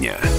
дня. 0.00 0.29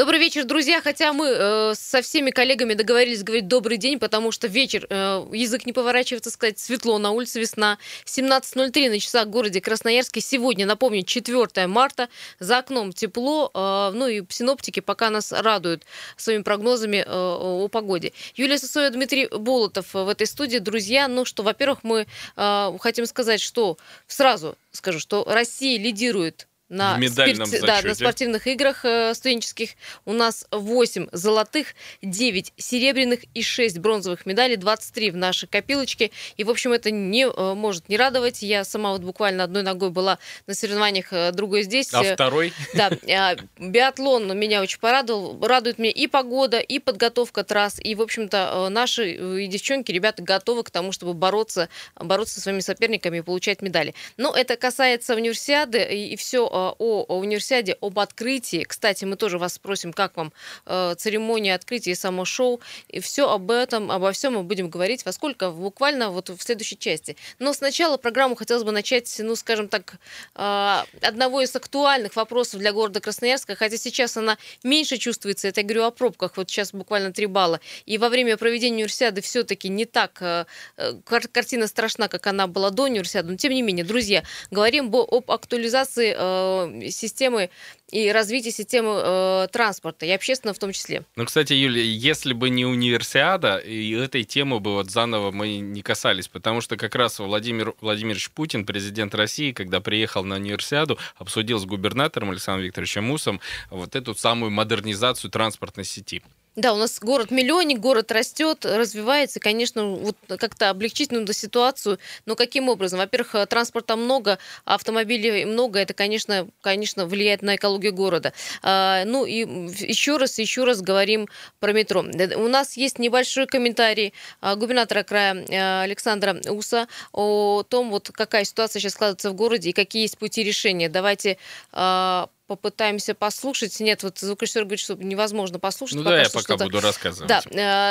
Добрый 0.00 0.18
вечер, 0.18 0.44
друзья. 0.46 0.80
Хотя 0.80 1.12
мы 1.12 1.26
э, 1.26 1.74
со 1.74 2.00
всеми 2.00 2.30
коллегами 2.30 2.72
договорились 2.72 3.22
говорить 3.22 3.48
добрый 3.48 3.76
день, 3.76 3.98
потому 3.98 4.32
что 4.32 4.46
вечер, 4.46 4.86
э, 4.88 5.26
язык 5.30 5.66
не 5.66 5.74
поворачивается 5.74 6.30
сказать, 6.30 6.58
светло, 6.58 6.96
на 6.96 7.10
улице 7.10 7.38
весна. 7.38 7.76
17.03 8.06 8.88
на 8.88 8.98
часах 8.98 9.26
в 9.26 9.30
городе 9.30 9.60
Красноярске. 9.60 10.22
Сегодня, 10.22 10.64
напомню, 10.64 11.02
4 11.02 11.66
марта. 11.66 12.08
За 12.38 12.60
окном 12.60 12.94
тепло. 12.94 13.50
Э, 13.52 13.90
ну 13.94 14.08
и 14.08 14.22
синоптики 14.30 14.80
пока 14.80 15.10
нас 15.10 15.32
радуют 15.32 15.82
своими 16.16 16.44
прогнозами 16.44 17.04
э, 17.04 17.04
о 17.06 17.68
погоде. 17.68 18.14
Юлия 18.36 18.56
Сосоева, 18.56 18.88
Дмитрий 18.88 19.28
Болотов 19.28 19.92
в 19.92 20.08
этой 20.08 20.26
студии. 20.26 20.60
Друзья, 20.60 21.08
ну 21.08 21.26
что, 21.26 21.42
во-первых, 21.42 21.80
мы 21.82 22.06
э, 22.36 22.78
хотим 22.80 23.04
сказать, 23.04 23.42
что 23.42 23.76
сразу 24.06 24.56
скажу, 24.72 24.98
что 24.98 25.24
Россия 25.28 25.78
лидирует 25.78 26.46
на, 26.70 26.94
В 26.96 27.00
медальном 27.00 27.46
спирте- 27.48 27.66
да, 27.66 27.82
на 27.82 27.94
спортивных 27.94 28.46
играх 28.46 28.84
э, 28.84 29.12
студенческих 29.14 29.70
у 30.06 30.12
нас 30.12 30.46
8 30.50 31.08
золотых, 31.12 31.74
9 32.00 32.52
серебряных 32.56 33.20
и 33.34 33.42
6 33.42 33.78
бронзовых 33.80 34.24
медалей, 34.24 34.56
23 34.56 35.10
в 35.10 35.16
нашей 35.16 35.48
копилочке. 35.48 36.10
И, 36.38 36.44
в 36.44 36.50
общем, 36.50 36.72
это 36.72 36.90
не 36.90 37.26
э, 37.26 37.54
может 37.54 37.88
не 37.88 37.96
радовать. 37.96 38.40
Я 38.42 38.64
сама 38.64 38.92
вот 38.92 39.02
буквально 39.02 39.44
одной 39.44 39.62
ногой 39.62 39.90
была 39.90 40.18
на 40.46 40.54
соревнованиях, 40.54 41.12
э, 41.12 41.32
другой 41.32 41.64
здесь. 41.64 41.92
А 41.92 42.02
Э, 42.04 42.14
второй? 42.14 42.52
да, 42.74 42.90
э, 43.02 43.36
биатлон 43.58 44.38
меня 44.38 44.62
очень 44.62 44.78
порадовал. 44.78 45.44
Радует 45.44 45.78
меня 45.78 45.90
и 45.90 46.06
погода, 46.06 46.60
и 46.60 46.78
подготовка 46.78 47.44
трасс. 47.44 47.80
И, 47.82 47.94
в 47.94 48.02
общем-то, 48.02 48.52
э, 48.52 48.68
наши 48.68 49.16
э, 49.16 49.40
и 49.42 49.46
девчонки, 49.48 49.90
ребята 49.92 50.22
готовы 50.22 50.62
к 50.62 50.70
тому, 50.70 50.92
чтобы 50.92 51.14
бороться, 51.14 51.68
бороться 51.96 52.34
со 52.36 52.40
своими 52.42 52.60
соперниками 52.60 53.18
и 53.18 53.22
получать 53.22 53.60
медали. 53.60 53.94
Но 54.16 54.32
это 54.34 54.56
касается 54.56 55.16
универсиады 55.16 55.82
и, 55.82 56.14
все 56.16 56.48
о, 56.78 57.04
о 57.08 57.18
универсиаде, 57.18 57.76
об 57.80 57.98
открытии. 57.98 58.64
Кстати, 58.64 59.04
мы 59.04 59.16
тоже 59.16 59.38
вас 59.38 59.54
спросим, 59.54 59.92
как 59.92 60.16
вам 60.16 60.32
э, 60.66 60.94
церемония 60.96 61.54
открытия 61.54 61.92
и 61.92 61.94
само 61.94 62.24
шоу. 62.24 62.60
И 62.88 63.00
все 63.00 63.30
об 63.30 63.50
этом, 63.50 63.90
обо 63.90 64.12
всем 64.12 64.34
мы 64.34 64.42
будем 64.42 64.68
говорить 64.68 65.04
во 65.04 65.12
сколько? 65.12 65.50
Буквально 65.50 66.10
вот 66.10 66.28
в 66.28 66.40
следующей 66.40 66.78
части. 66.78 67.16
Но 67.38 67.52
сначала 67.52 67.96
программу 67.96 68.34
хотелось 68.34 68.64
бы 68.64 68.72
начать, 68.72 69.14
ну, 69.18 69.36
скажем 69.36 69.68
так, 69.68 69.94
э, 70.34 70.82
одного 71.02 71.40
из 71.40 71.54
актуальных 71.56 72.16
вопросов 72.16 72.60
для 72.60 72.72
города 72.72 73.00
Красноярска, 73.00 73.56
хотя 73.56 73.76
сейчас 73.76 74.16
она 74.16 74.38
меньше 74.62 74.96
чувствуется, 74.96 75.48
это 75.48 75.60
я 75.60 75.66
говорю 75.66 75.84
о 75.84 75.90
пробках, 75.90 76.36
вот 76.36 76.50
сейчас 76.50 76.72
буквально 76.72 77.12
3 77.12 77.26
балла, 77.26 77.60
и 77.86 77.98
во 77.98 78.08
время 78.08 78.36
проведения 78.36 78.76
универсиады 78.76 79.20
все-таки 79.20 79.68
не 79.68 79.84
так 79.84 80.18
э, 80.20 80.44
э, 80.76 80.94
кар- 81.04 81.28
картина 81.28 81.66
страшна, 81.66 82.08
как 82.08 82.26
она 82.26 82.46
была 82.46 82.70
до 82.70 82.84
универсиады, 82.84 83.30
но 83.30 83.36
тем 83.36 83.52
не 83.52 83.62
менее, 83.62 83.84
друзья, 83.84 84.22
говорим 84.50 84.94
об 84.94 85.30
актуализации 85.30 86.14
э, 86.16 86.49
системы 86.90 87.50
и 87.90 88.10
развитии 88.12 88.50
системы 88.50 89.00
э, 89.02 89.48
транспорта, 89.50 90.06
и 90.06 90.10
общественного 90.10 90.54
в 90.54 90.58
том 90.58 90.72
числе. 90.72 91.02
Ну, 91.16 91.24
кстати, 91.24 91.52
Юля, 91.52 91.82
если 91.82 92.32
бы 92.32 92.50
не 92.50 92.64
универсиада, 92.64 93.56
и 93.58 93.92
этой 93.92 94.24
темы 94.24 94.60
бы 94.60 94.74
вот 94.74 94.90
заново 94.90 95.30
мы 95.32 95.58
не 95.58 95.82
касались, 95.82 96.28
потому 96.28 96.60
что 96.60 96.76
как 96.76 96.94
раз 96.94 97.18
Владимир 97.18 97.74
Владимирович 97.80 98.30
Путин, 98.30 98.64
президент 98.64 99.14
России, 99.14 99.52
когда 99.52 99.80
приехал 99.80 100.24
на 100.24 100.36
универсиаду, 100.36 100.98
обсудил 101.16 101.58
с 101.58 101.64
губернатором 101.64 102.30
Александром 102.30 102.66
Викторовичем 102.66 103.04
Мусом 103.04 103.40
вот 103.70 103.96
эту 103.96 104.14
самую 104.14 104.50
модернизацию 104.50 105.30
транспортной 105.30 105.84
сети. 105.84 106.22
Да, 106.56 106.74
у 106.74 106.76
нас 106.76 106.98
город-миллионник, 107.00 107.78
город 107.78 108.10
растет, 108.10 108.66
развивается, 108.66 109.38
и, 109.38 109.42
конечно, 109.42 109.84
вот 109.86 110.16
как-то 110.26 110.68
облегчить 110.70 111.12
надо 111.12 111.32
ситуацию, 111.32 111.98
но 112.26 112.34
каким 112.34 112.68
образом? 112.68 112.98
Во-первых, 112.98 113.34
э, 113.36 113.46
транспорта 113.46 113.94
много, 113.96 114.38
автомобилей 114.64 115.44
много, 115.44 115.78
это, 115.78 115.94
конечно, 115.94 116.48
конечно, 116.60 117.06
влияет 117.06 117.42
на 117.42 117.54
экологию 117.56 117.92
города. 117.94 118.32
А, 118.62 119.04
Ну 119.04 119.24
и 119.26 119.46
еще 119.86 120.16
раз, 120.16 120.38
еще 120.38 120.64
раз 120.64 120.82
говорим 120.82 121.28
про 121.60 121.72
метро. 121.72 122.02
Д- 122.02 122.36
У 122.36 122.48
нас 122.48 122.76
есть 122.76 122.98
небольшой 122.98 123.46
комментарий 123.46 124.12
а, 124.40 124.56
губернатора 124.56 125.04
края 125.04 125.34
э, 125.48 125.82
Александра 125.84 126.36
Уса 126.48 126.88
о 127.12 127.62
том, 127.62 127.90
вот 127.90 128.10
какая 128.12 128.44
ситуация 128.44 128.80
сейчас 128.80 128.92
складывается 128.94 129.30
в 129.30 129.34
городе 129.34 129.70
и 129.70 129.72
какие 129.72 130.02
есть 130.02 130.18
пути 130.18 130.42
решения. 130.42 130.88
Давайте 130.88 131.38
а, 131.72 132.28
попытаемся 132.50 133.14
послушать. 133.14 133.78
Нет, 133.78 134.02
вот 134.02 134.18
звукорежиссер 134.18 134.62
говорит, 134.64 134.80
что 134.80 134.94
невозможно 134.94 135.60
послушать. 135.60 135.96
Ну 135.98 136.02
да, 136.02 136.20
я 136.20 136.28
пока 136.28 136.56
буду 136.56 136.80
рассказывать. 136.80 137.28
да, 137.28 137.42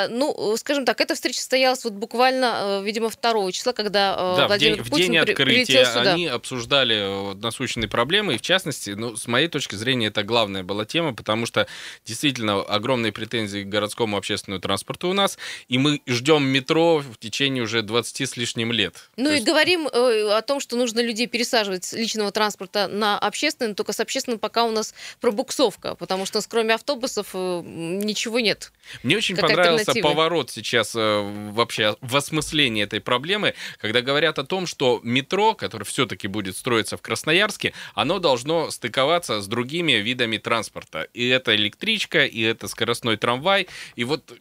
э, 0.04 0.08
ну, 0.08 0.54
скажем 0.58 0.84
так, 0.84 1.00
эта 1.00 1.14
встреча 1.14 1.38
состоялась 1.38 1.82
вот 1.82 1.94
буквально, 1.94 2.80
э, 2.80 2.84
видимо, 2.84 3.08
2 3.08 3.52
числа, 3.52 3.72
когда 3.72 4.12
э, 4.18 4.36
Да, 4.36 4.44
в 4.44 4.48
Владимир 4.48 4.74
день, 4.76 4.84
в 4.84 4.90
Путин 4.90 5.12
день 5.12 5.22
при- 5.22 5.30
открытия 5.32 5.84
сюда. 5.86 6.12
они 6.12 6.26
обсуждали 6.26 7.34
насущные 7.36 7.88
проблемы, 7.88 8.34
и 8.34 8.38
в 8.38 8.42
частности, 8.42 8.90
ну, 8.90 9.16
с 9.16 9.26
моей 9.26 9.48
точки 9.48 9.76
зрения, 9.76 10.08
это 10.08 10.22
главная 10.24 10.62
была 10.62 10.84
тема, 10.84 11.14
потому 11.14 11.46
что 11.46 11.66
действительно 12.04 12.60
огромные 12.60 13.12
претензии 13.12 13.62
к 13.62 13.68
городскому 13.68 14.18
общественному 14.18 14.60
транспорту 14.60 15.08
у 15.08 15.14
нас, 15.14 15.38
и 15.68 15.78
мы 15.78 16.02
ждем 16.06 16.44
метро 16.44 16.98
в 16.98 17.16
течение 17.18 17.62
уже 17.62 17.80
20 17.80 18.26
с 18.28 18.36
лишним 18.36 18.72
лет. 18.72 19.08
Ну 19.16 19.24
То 19.24 19.30
и 19.30 19.34
есть- 19.36 19.46
говорим 19.46 19.88
э, 19.88 20.32
о 20.36 20.42
том, 20.42 20.60
что 20.60 20.76
нужно 20.76 21.00
людей 21.00 21.26
пересаживать 21.28 21.84
с 21.84 21.94
личного 21.94 22.30
транспорта 22.30 22.88
на 22.88 23.18
общественный, 23.18 23.74
только 23.74 23.92
с 23.94 24.00
общественным 24.00 24.38
пока 24.38 24.49
у 24.58 24.70
нас 24.70 24.94
пробуксовка, 25.20 25.94
потому 25.94 26.26
что 26.26 26.38
у 26.38 26.38
нас 26.38 26.46
кроме 26.46 26.74
автобусов 26.74 27.28
э, 27.34 27.62
ничего 27.64 28.40
нет. 28.40 28.72
Мне 29.02 29.16
очень 29.16 29.36
понравился 29.36 29.94
поворот 30.02 30.50
сейчас 30.50 30.94
э, 30.94 31.50
вообще 31.52 31.96
в 32.00 32.16
осмыслении 32.16 32.82
этой 32.82 33.00
проблемы, 33.00 33.54
когда 33.78 34.00
говорят 34.00 34.38
о 34.38 34.44
том, 34.44 34.66
что 34.66 35.00
метро, 35.02 35.54
которое 35.54 35.84
все-таки 35.84 36.28
будет 36.28 36.56
строиться 36.56 36.96
в 36.96 37.02
Красноярске, 37.02 37.72
оно 37.94 38.18
должно 38.18 38.70
стыковаться 38.70 39.40
с 39.40 39.46
другими 39.46 39.92
видами 39.92 40.38
транспорта. 40.38 41.02
И 41.14 41.28
это 41.28 41.54
электричка, 41.54 42.24
и 42.24 42.40
это 42.40 42.68
скоростной 42.68 43.16
трамвай. 43.16 43.68
И 43.96 44.04
вот 44.04 44.32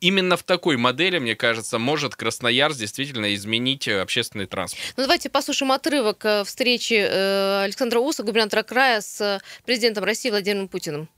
именно 0.00 0.36
в 0.36 0.42
такой 0.42 0.76
модели, 0.76 1.18
мне 1.18 1.34
кажется, 1.34 1.78
может 1.78 2.14
Красноярск 2.14 2.78
действительно 2.78 3.34
изменить 3.34 3.88
э, 3.88 4.00
общественный 4.00 4.46
транспорт. 4.46 4.94
Ну 4.96 5.02
давайте 5.04 5.30
послушаем 5.30 5.72
отрывок 5.72 6.24
встречи 6.44 6.94
Александра 6.94 8.00
Уса, 8.00 8.22
губернатора 8.22 8.62
края, 8.62 9.00
с 9.00 9.37
президентом 9.64 10.04
России 10.04 10.30
Владимиром 10.30 10.68
Путиным. 10.68 11.08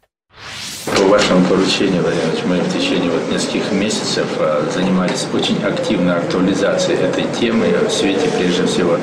По 0.96 1.02
вашему 1.02 1.44
поручению, 1.46 2.02
Владимир 2.02 2.24
Ильич, 2.28 2.44
мы 2.44 2.56
в 2.60 2.72
течение 2.72 3.10
вот 3.10 3.30
нескольких 3.30 3.72
месяцев 3.72 4.26
э, 4.38 4.70
занимались 4.72 5.26
очень 5.34 5.62
активной 5.62 6.14
актуализацией 6.16 6.98
этой 7.00 7.24
темы 7.38 7.66
в 7.66 7.90
свете, 7.90 8.30
прежде 8.38 8.64
всего, 8.66 8.98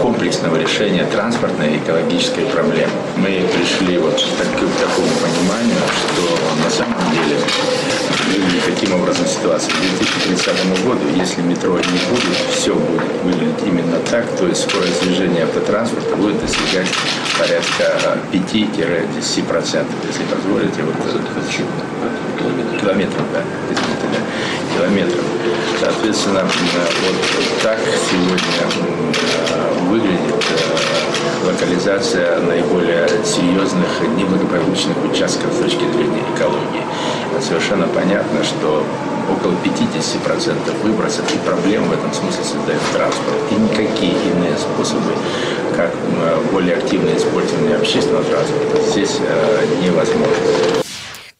комплексного 0.00 0.56
решения 0.56 1.06
транспортной 1.06 1.74
и 1.74 1.78
экологической 1.78 2.44
проблемы. 2.46 2.92
Мы 3.16 3.48
пришли 3.54 3.98
вот 3.98 4.14
к 4.14 4.38
так- 4.38 4.48
к 4.48 4.80
такому 4.80 5.08
пониманию, 5.22 5.82
что 5.96 6.81
деле 7.28 7.36
таким 8.66 8.94
образом 8.94 9.26
ситуация. 9.26 9.70
К 9.70 9.80
2030 9.80 10.84
году, 10.84 11.00
если 11.16 11.42
метро 11.42 11.74
не 11.76 12.00
будет, 12.10 12.36
все 12.50 12.74
будет 12.74 13.12
выглядеть 13.24 13.66
именно 13.66 13.98
так, 14.10 14.26
то 14.36 14.46
есть 14.46 14.62
скорость 14.62 15.02
движения 15.02 15.44
автотранспорта 15.44 16.16
будет 16.16 16.40
достигать 16.40 16.88
порядка 17.38 18.18
5-10%, 18.32 19.86
если 20.06 20.24
позволите, 20.24 20.82
вот, 20.82 20.94
э, 21.04 22.80
километров, 22.80 23.24
да, 23.32 23.42
извините, 23.70 24.06
да, 24.12 24.18
километров. 24.76 25.24
Соответственно, 25.80 26.40
м, 26.40 26.48
вот 26.48 27.62
так 27.62 27.78
сегодня 28.10 28.62
э, 29.50 29.88
выглядит 29.88 30.44
э, 30.50 31.46
локализация 31.46 32.40
наиболее 32.40 33.08
серьезных 33.24 33.88
неблагополучных 34.16 34.96
участков 35.10 35.52
с 35.52 35.58
точки 35.58 35.84
зрения 35.92 36.22
экологии. 36.36 36.84
Совершенно 37.40 37.86
понятно, 37.88 38.44
что 38.44 38.84
около 39.30 39.52
50% 39.64 40.82
выбросов 40.82 41.24
и 41.34 41.38
проблем 41.38 41.88
в 41.88 41.92
этом 41.92 42.12
смысле 42.12 42.44
создает 42.44 42.80
транспорт. 42.92 43.36
И 43.50 43.54
никакие 43.54 44.12
иные 44.12 44.56
способы, 44.58 45.12
как 45.76 45.90
более 46.52 46.76
активное 46.76 47.16
использование 47.16 47.76
общественного 47.76 48.24
транспорта, 48.24 48.80
здесь 48.90 49.18
э, 49.20 49.64
невозможно. 49.84 50.81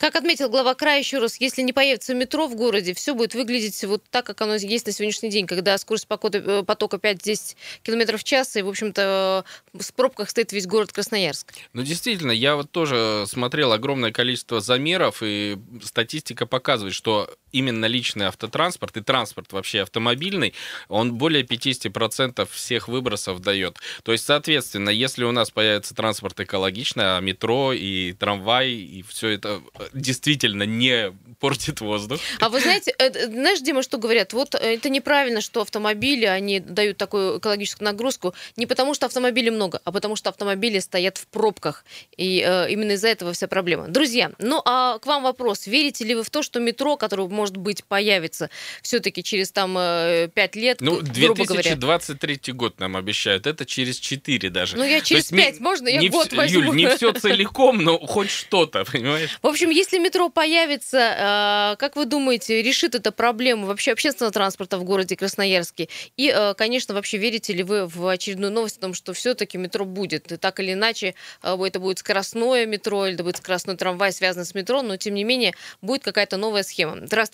Как 0.02 0.16
отметил 0.16 0.48
глава 0.48 0.74
края, 0.74 0.98
еще 0.98 1.20
раз, 1.20 1.36
если 1.40 1.62
не 1.62 1.72
появится 1.72 2.12
метро 2.12 2.48
в 2.48 2.56
городе, 2.56 2.92
все 2.92 3.14
будет 3.14 3.36
выглядеть 3.36 3.84
вот 3.84 4.02
так, 4.10 4.26
как 4.26 4.40
оно 4.40 4.56
есть 4.56 4.84
на 4.84 4.90
сегодняшний 4.90 5.30
день, 5.30 5.46
когда 5.46 5.78
скорость 5.78 6.08
э, 6.10 6.64
потока 6.66 6.96
5-10 6.96 7.56
км 7.84 8.18
в 8.18 8.24
час, 8.24 8.56
и, 8.56 8.62
в 8.62 8.68
общем-то, 8.68 9.44
в 9.72 9.94
пробках 9.94 10.28
стоит 10.30 10.50
весь 10.50 10.66
город 10.66 10.92
Красноярск. 10.92 11.52
Ну, 11.72 11.84
действительно, 11.84 12.32
я 12.32 12.56
вот 12.56 12.72
тоже 12.72 13.26
смотрел 13.28 13.70
огромное 13.70 14.10
количество 14.10 14.60
замеров, 14.60 15.22
и 15.22 15.56
статистика 15.84 16.46
показывает, 16.46 16.96
что 16.96 17.32
именно 17.52 17.86
личный 17.86 18.26
автотранспорт 18.26 18.96
и 18.96 19.00
транспорт 19.00 19.52
вообще 19.52 19.82
автомобильный, 19.82 20.54
он 20.88 21.14
более 21.14 21.44
50% 21.44 22.48
всех 22.50 22.88
выбросов 22.88 23.40
дает. 23.40 23.78
То 24.02 24.12
есть, 24.12 24.24
соответственно, 24.24 24.90
если 24.90 25.24
у 25.24 25.32
нас 25.32 25.50
появится 25.50 25.94
транспорт 25.94 26.40
экологичный, 26.40 27.16
а 27.16 27.20
метро 27.20 27.72
и 27.72 28.12
трамвай, 28.12 28.70
и 28.70 29.02
все 29.02 29.28
это 29.28 29.62
э, 29.74 29.88
действительно 29.92 30.64
не 30.64 31.12
портит 31.40 31.80
воздух. 31.80 32.20
А 32.40 32.48
вы 32.48 32.60
знаете, 32.60 32.94
э, 32.98 33.26
знаешь, 33.26 33.60
Дима, 33.60 33.82
что 33.82 33.98
говорят? 33.98 34.32
Вот 34.32 34.54
это 34.54 34.88
неправильно, 34.88 35.40
что 35.40 35.60
автомобили, 35.62 36.24
они 36.24 36.60
дают 36.60 36.96
такую 36.96 37.38
экологическую 37.38 37.86
нагрузку 37.86 38.34
не 38.56 38.66
потому, 38.66 38.94
что 38.94 39.06
автомобилей 39.06 39.50
много, 39.50 39.80
а 39.84 39.92
потому 39.92 40.16
что 40.16 40.30
автомобили 40.30 40.78
стоят 40.78 41.18
в 41.18 41.26
пробках. 41.26 41.84
И 42.16 42.42
э, 42.46 42.70
именно 42.70 42.92
из-за 42.92 43.08
этого 43.08 43.32
вся 43.32 43.48
проблема. 43.48 43.88
Друзья, 43.88 44.32
ну 44.38 44.62
а 44.64 44.98
к 44.98 45.06
вам 45.06 45.22
вопрос. 45.22 45.66
Верите 45.66 46.04
ли 46.04 46.14
вы 46.14 46.22
в 46.22 46.30
то, 46.30 46.42
что 46.42 46.60
метро, 46.60 46.96
которое, 46.96 47.22
может 47.42 47.56
быть, 47.56 47.82
появится 47.84 48.50
все-таки 48.82 49.24
через 49.24 49.50
там 49.50 49.76
э, 49.76 50.28
5 50.32 50.56
лет, 50.56 50.80
Ну, 50.80 51.00
грубо 51.00 51.44
говоря? 51.44 51.74
2023 51.74 52.52
год 52.52 52.78
нам 52.78 52.96
обещают, 52.96 53.48
это 53.48 53.66
через 53.66 53.98
4 53.98 54.48
даже. 54.50 54.76
Ну, 54.76 54.84
я 54.84 55.00
То 55.00 55.06
через 55.06 55.32
не- 55.32 55.38
5, 55.38 55.58
можно 55.60 55.88
я 55.88 55.98
не 55.98 56.08
год 56.08 56.28
вс- 56.32 56.36
возьму? 56.36 56.60
Юль, 56.62 56.76
не 56.76 56.88
все 56.96 57.12
целиком, 57.24 57.78
но 57.82 57.98
хоть 57.98 58.30
что-то, 58.30 58.84
понимаешь? 58.84 59.30
В 59.42 59.46
общем, 59.48 59.70
если 59.70 59.98
метро 59.98 60.28
появится, 60.28 61.72
э, 61.72 61.76
как 61.78 61.96
вы 61.96 62.04
думаете, 62.06 62.62
решит 62.62 62.94
это 62.94 63.10
проблему 63.10 63.66
вообще 63.66 63.90
общественного 63.92 64.32
транспорта 64.32 64.78
в 64.78 64.84
городе 64.84 65.16
Красноярске? 65.16 65.88
И, 66.16 66.32
э, 66.32 66.54
конечно, 66.54 66.94
вообще 66.94 67.18
верите 67.18 67.52
ли 67.54 67.64
вы 67.64 67.86
в 67.88 68.06
очередную 68.06 68.52
новость 68.52 68.78
о 68.78 68.82
том, 68.82 68.94
что 68.94 69.12
все-таки 69.14 69.58
метро 69.58 69.84
будет? 69.84 70.30
И 70.30 70.36
так 70.36 70.60
или 70.60 70.74
иначе, 70.74 71.14
э, 71.42 71.56
это 71.66 71.80
будет 71.80 71.98
скоростное 71.98 72.66
метро 72.66 73.06
или 73.06 73.14
это 73.14 73.24
будет 73.24 73.38
скоростной 73.38 73.76
трамвай, 73.76 74.12
связанный 74.12 74.46
с 74.46 74.54
метро, 74.54 74.82
но, 74.82 74.96
тем 74.96 75.14
не 75.14 75.24
менее, 75.24 75.54
будет 75.80 76.04
какая-то 76.04 76.36
новая 76.36 76.62
схема. 76.62 76.98
Здравствуйте. 77.04 77.31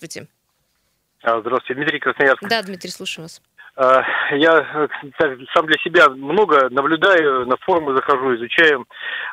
А, 1.23 1.41
Здравствуйте, 1.41 1.75
Дмитрий 1.75 1.99
Красноярск. 1.99 2.43
Да, 2.49 2.63
Дмитрий, 2.63 2.91
слушаю 2.91 3.25
вас. 3.25 3.43
А, 3.77 4.03
Я 4.35 4.59
э, 4.59 4.89
так, 5.19 5.39
сам 5.55 5.67
для 5.67 5.79
себя 5.85 6.09
много 6.09 6.69
наблюдаю, 6.71 7.47
на 7.47 7.57
форумы 7.59 7.95
захожу, 7.95 8.35
изучаю. 8.37 8.87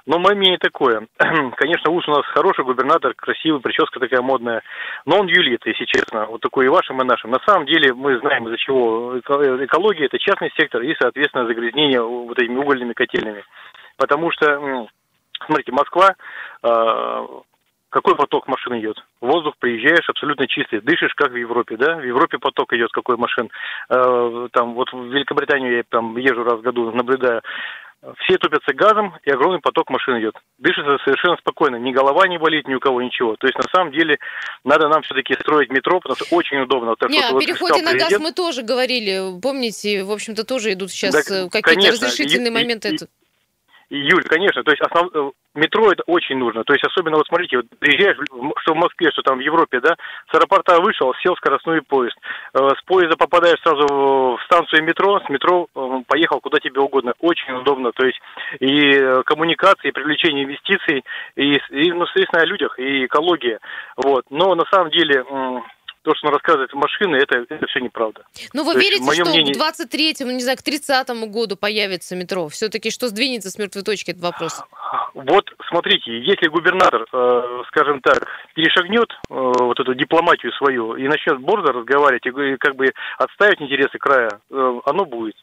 Но 0.05 0.19
мое 0.19 0.35
мнение 0.35 0.57
такое. 0.59 1.07
Конечно, 1.17 1.91
Ус 1.91 2.07
у 2.07 2.11
нас 2.11 2.25
хороший 2.27 2.63
губернатор, 2.63 3.13
красивый, 3.15 3.59
прическа 3.61 3.99
такая 3.99 4.21
модная. 4.21 4.61
Но 5.05 5.19
он 5.19 5.27
юлит, 5.27 5.65
если 5.65 5.85
честно. 5.85 6.25
Вот 6.27 6.41
такой 6.41 6.65
и 6.65 6.69
вашим, 6.69 7.01
и 7.01 7.05
нашим. 7.05 7.31
На 7.31 7.39
самом 7.45 7.65
деле 7.65 7.93
мы 7.93 8.19
знаем, 8.19 8.45
из-за 8.47 8.57
чего. 8.57 9.17
Эко- 9.17 9.65
Экология– 9.65 10.05
это 10.07 10.19
частный 10.19 10.51
сектор 10.57 10.81
и, 10.81 10.95
соответственно, 10.99 11.47
загрязнение 11.47 12.01
вот 12.01 12.37
этими 12.37 12.57
угольными 12.57 12.93
котельными. 12.93 13.43
Потому 13.97 14.29
что, 14.31 14.87
смотрите, 15.47 15.71
Москва 15.71 16.15
а, 16.61 17.25
какой 17.95 18.15
поток 18.17 18.47
машин 18.49 18.77
идет? 18.77 18.97
Воздух, 19.21 19.53
приезжаешь 19.57 20.09
абсолютно 20.09 20.47
чистый, 20.47 20.81
дышишь, 20.81 21.13
как 21.15 21.31
в 21.31 21.35
Европе, 21.37 21.77
да? 21.77 21.95
В 21.95 22.03
Европе 22.03 22.37
поток 22.37 22.73
идет, 22.73 22.91
какой 22.91 23.15
машин. 23.15 23.49
Э, 23.89 24.47
Там, 24.51 24.73
вот 24.73 24.91
в 24.91 25.05
Великобританию 25.13 25.77
я 25.77 25.83
там 25.87 26.17
езжу 26.17 26.43
раз 26.43 26.59
в 26.59 26.61
году, 26.61 26.91
наблюдаю. 26.91 27.41
Все 28.19 28.37
топятся 28.37 28.73
газом, 28.73 29.15
и 29.23 29.31
огромный 29.31 29.59
поток 29.61 29.89
машин 29.89 30.19
идет. 30.19 30.35
Дышится 30.59 30.97
совершенно 31.05 31.37
спокойно, 31.37 31.77
ни 31.77 31.93
голова 31.93 32.27
не 32.27 32.37
болит, 32.37 32.67
ни 32.67 32.75
у 32.75 32.79
кого 32.81 33.01
ничего. 33.01 33.37
То 33.37 33.47
есть, 33.47 33.57
на 33.57 33.65
самом 33.73 33.93
деле, 33.93 34.17
надо 34.65 34.89
нам 34.89 35.01
все-таки 35.03 35.33
строить 35.35 35.69
метро, 35.71 36.01
потому 36.01 36.17
что 36.17 36.35
очень 36.35 36.57
удобно. 36.59 36.89
Вот 36.89 36.99
так 36.99 37.09
Не, 37.09 37.21
вот, 37.31 37.37
о 37.37 37.39
переходе 37.39 37.81
на 37.81 37.93
газ 37.93 38.19
мы 38.19 38.33
тоже 38.33 38.61
говорили. 38.61 39.39
Помните, 39.41 40.03
в 40.03 40.11
общем-то, 40.11 40.43
тоже 40.43 40.73
идут 40.73 40.91
сейчас 40.91 41.15
Так, 41.15 41.31
э, 41.31 41.49
какие-то 41.49 41.93
разрешительные 41.93 42.51
и- 42.51 42.53
моменты. 42.53 42.89
и- 43.89 43.97
Юль, 43.97 44.23
конечно, 44.25 44.63
то 44.63 44.71
есть 44.71 44.81
основ... 44.81 45.31
метро 45.55 45.91
это 45.91 46.03
очень 46.07 46.37
нужно. 46.37 46.63
То 46.63 46.73
есть 46.73 46.85
особенно 46.85 47.17
вот 47.17 47.27
смотрите, 47.27 47.57
вот 47.57 47.65
приезжаешь, 47.79 48.17
что 48.61 48.73
в 48.73 48.77
Москве, 48.77 49.11
что 49.11 49.21
там 49.21 49.37
в 49.37 49.41
Европе, 49.41 49.79
да, 49.79 49.95
с 50.31 50.35
аэропорта 50.35 50.81
вышел, 50.81 51.13
сел 51.23 51.35
в 51.35 51.37
скоростной 51.37 51.81
поезд. 51.81 52.17
Э, 52.53 52.69
С 52.77 52.81
поезда 52.85 53.17
попадаешь 53.17 53.59
сразу 53.61 53.85
в 53.85 54.39
станцию 54.45 54.83
метро, 54.83 55.19
с 55.19 55.29
метро 55.29 55.67
э, 55.75 55.89
поехал 56.07 56.39
куда 56.39 56.59
тебе 56.59 56.81
угодно. 56.81 57.13
Очень 57.19 57.53
удобно. 57.53 57.91
То 57.91 58.05
есть 58.05 58.19
и 58.59 58.91
э, 58.91 59.23
коммуникации, 59.23 59.89
и 59.89 59.91
привлечение 59.91 60.45
инвестиций, 60.45 61.03
и, 61.35 61.53
и, 61.71 61.91
ну, 61.91 62.05
соответственно, 62.05 62.43
о 62.43 62.45
людях, 62.45 62.79
и 62.79 63.05
экология. 63.05 63.59
Вот. 63.97 64.25
Но 64.29 64.55
на 64.55 64.65
самом 64.71 64.91
деле 64.91 65.23
то, 66.05 66.13
что 66.15 66.27
он 66.27 66.33
рассказывает 66.33 66.71
машины, 66.73 67.15
это, 67.15 67.45
это 67.49 67.65
все 67.67 67.79
неправда. 67.79 68.21
Ну, 68.53 68.63
вы 68.63 68.73
То 68.73 68.79
есть, 68.79 68.89
верите, 68.89 69.05
моё 69.05 69.25
что 69.25 69.33
мнение- 69.33 69.55
к 69.55 69.57
23-му, 69.57 70.31
не 70.31 70.39
знаю, 70.41 70.57
к 70.57 70.61
30-му 70.61 71.27
году 71.27 71.57
появится 71.57 72.15
метро? 72.15 72.47
Все-таки 72.47 72.91
что 72.91 73.07
сдвинется 73.07 73.49
с 73.49 73.57
мертвой 73.57 73.83
точки, 73.83 74.11
это 74.11 74.21
вопрос. 74.21 74.63
Вот 75.15 75.45
смотрите, 75.69 76.19
если 76.19 76.47
губернатор, 76.47 77.05
э, 77.11 77.61
скажем 77.69 78.01
так, 78.01 78.27
перешагнет 78.53 79.09
э, 79.11 79.33
вот 79.33 79.79
эту 79.79 79.95
дипломатию 79.95 80.51
свою 80.53 80.95
и 80.95 81.07
начнет 81.07 81.39
борзо 81.39 81.71
разговаривать 81.73 82.25
и 82.25 82.57
как 82.57 82.75
бы 82.75 82.85
отставить 83.17 83.61
интересы 83.61 83.97
края, 83.97 84.39
э, 84.51 84.79
оно 84.85 85.05
будет. 85.05 85.35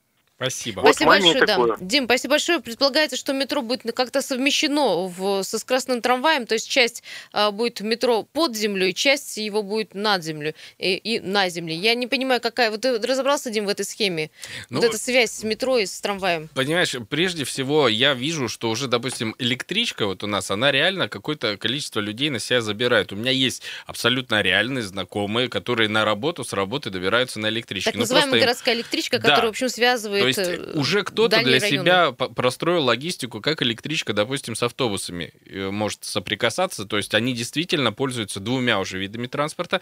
Спасибо. 0.43 0.81
Вот 0.81 0.97
спасибо 0.97 1.11
большое, 1.11 1.41
да. 1.41 1.47
такое. 1.47 1.77
Дим, 1.81 2.05
спасибо 2.05 2.33
большое. 2.33 2.61
Предполагается, 2.61 3.17
что 3.17 3.33
метро 3.33 3.63
будет 3.63 3.83
как-то 3.95 4.23
совмещено 4.23 5.07
в, 5.07 5.43
со 5.45 5.59
скоростным 5.59 6.03
трамваем, 6.03 6.47
то 6.47 6.55
есть 6.55 6.69
часть 6.69 7.05
а, 7.33 7.53
будет 7.53 7.81
метро 7.81 8.25
под 8.25 8.57
землей, 8.57 8.93
часть 8.93 9.37
его 9.37 9.63
будет 9.63 9.95
над 9.95 10.25
землей 10.25 10.55
и, 10.79 10.97
и 10.97 11.21
на 11.21 11.49
земле. 11.49 11.77
Я 11.77 11.95
не 11.95 12.09
понимаю, 12.09 12.41
какая... 12.41 12.71
Вот 12.71 12.81
ты 12.81 12.99
разобрался, 12.99 13.51
Дим, 13.51 13.67
в 13.67 13.69
этой 13.69 13.85
схеме? 13.85 14.31
Ну, 14.69 14.81
вот 14.81 14.87
эта 14.87 14.99
связь 14.99 15.31
с 15.31 15.45
метро 15.45 15.79
и 15.79 15.87
с 15.87 16.01
трамваем. 16.01 16.49
Понимаешь, 16.55 16.97
прежде 17.09 17.45
всего 17.45 17.89
я 17.89 18.15
вижу, 18.15 18.49
что 18.49 18.69
уже, 18.71 18.89
допустим, 18.89 19.37
электричка 19.39 20.07
вот 20.07 20.25
у 20.25 20.27
нас, 20.27 20.51
она 20.51 20.73
реально 20.73 21.09
какое-то 21.09 21.57
количество 21.57 22.01
людей 22.01 22.31
на 22.31 22.41
себя 22.41 22.61
забирает. 22.61 23.13
У 23.13 23.17
меня 23.17 23.31
есть 23.31 23.63
абсолютно 23.87 24.43
реальные 24.43 24.83
знакомые, 24.83 25.49
которые 25.49 25.89
на 25.89 26.05
работу, 26.05 26.43
с 26.43 26.53
работы 26.53 26.91
добираются 26.91 27.39
на 27.39 27.49
электричке. 27.49 27.91
Так 27.91 27.95
Ну, 27.95 28.01
называемая 28.01 28.31
просто 28.31 28.39
им- 28.39 28.43
городская 28.43 28.75
электричка, 28.75 29.19
Да. 29.19 29.29
которая, 29.29 29.47
в 29.47 29.51
общем, 29.51 29.69
связывает 29.69 30.23
То 30.23 30.32
есть 30.41 30.51
э, 30.51 30.73
уже 30.75 31.03
кто-то 31.03 31.43
для 31.43 31.61
себя 31.61 32.13
простроил 32.13 32.85
логистику, 32.85 33.41
как 33.41 33.63
электричка, 33.63 34.13
допустим, 34.13 34.55
с 34.55 34.63
автобусами 34.63 35.33
э, 35.47 35.71
может 35.71 36.05
соприкасаться. 36.05 36.85
То 36.85 36.97
есть 36.97 37.15
они 37.15 37.35
действительно 37.35 37.93
пользуются 37.93 38.41
двумя 38.41 38.79
уже 38.81 38.99
видами 38.99 39.27
транспорта. 39.27 39.81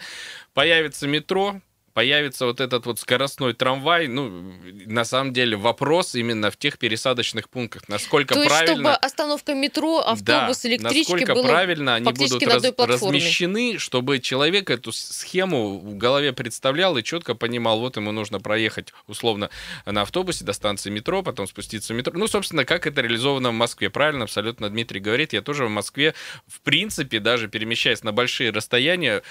Появится 0.53 1.07
метро, 1.07 1.61
появится 1.93 2.45
вот 2.45 2.59
этот 2.59 2.85
вот 2.85 2.99
скоростной 2.99 3.53
трамвай. 3.53 4.07
Ну, 4.07 4.53
на 4.85 5.05
самом 5.05 5.33
деле 5.33 5.57
вопрос 5.57 6.15
именно 6.15 6.51
в 6.51 6.57
тех 6.57 6.77
пересадочных 6.77 7.49
пунктах. 7.49 7.87
Насколько 7.89 8.33
То 8.35 8.41
есть, 8.43 8.55
чтобы 8.55 8.67
правильно... 8.67 8.95
остановка 8.95 9.53
метро, 9.53 9.99
автобус, 9.99 10.61
Да, 10.61 10.69
электрички 10.69 11.11
насколько 11.11 11.33
было 11.33 11.43
правильно 11.43 11.95
они 11.95 12.11
будут 12.11 12.43
раз- 12.43 12.61
платформе. 12.73 13.17
размещены, 13.19 13.77
чтобы 13.77 14.19
человек 14.19 14.69
эту 14.69 14.91
схему 14.91 15.79
в 15.79 15.97
голове 15.97 16.33
представлял 16.33 16.97
и 16.97 17.03
четко 17.03 17.35
понимал, 17.35 17.79
вот 17.79 17.97
ему 17.97 18.11
нужно 18.11 18.39
проехать 18.39 18.93
условно 19.07 19.49
на 19.85 20.01
автобусе 20.01 20.45
до 20.45 20.53
станции 20.53 20.89
метро, 20.89 21.23
потом 21.23 21.47
спуститься 21.47 21.93
в 21.93 21.97
метро. 21.97 22.13
Ну, 22.15 22.27
собственно, 22.27 22.65
как 22.65 22.87
это 22.87 23.01
реализовано 23.01 23.49
в 23.49 23.53
Москве. 23.53 23.89
Правильно, 23.89 24.23
абсолютно 24.23 24.69
Дмитрий 24.69 24.99
говорит. 24.99 25.33
Я 25.33 25.41
тоже 25.41 25.65
в 25.65 25.69
Москве, 25.69 26.13
в 26.47 26.61
принципе, 26.61 27.19
даже 27.19 27.47
перемещаясь 27.47 28.03
на 28.03 28.11
большие 28.11 28.51
расстояния, 28.51 29.21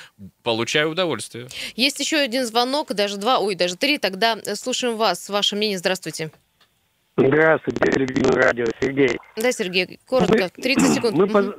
получаю 0.42 0.90
удовольствие. 0.90 1.48
Есть 1.76 2.00
еще 2.00 2.16
один 2.18 2.44
звонок, 2.50 2.92
даже 2.94 3.16
два, 3.16 3.38
ой, 3.38 3.54
даже 3.54 3.76
три. 3.76 3.98
Тогда 3.98 4.34
э, 4.36 4.54
слушаем 4.54 4.96
вас. 4.96 5.28
Ваше 5.30 5.56
мнение. 5.56 5.78
Здравствуйте. 5.78 6.30
Здравствуйте, 7.16 7.98
любимый 7.98 8.32
радио, 8.42 8.64
Сергей. 8.80 9.18
Да, 9.36 9.52
Сергей, 9.52 9.98
коротко, 10.06 10.48
30 10.48 10.94
секунд. 10.94 11.16
Мы, 11.16 11.26
поз- 11.26 11.54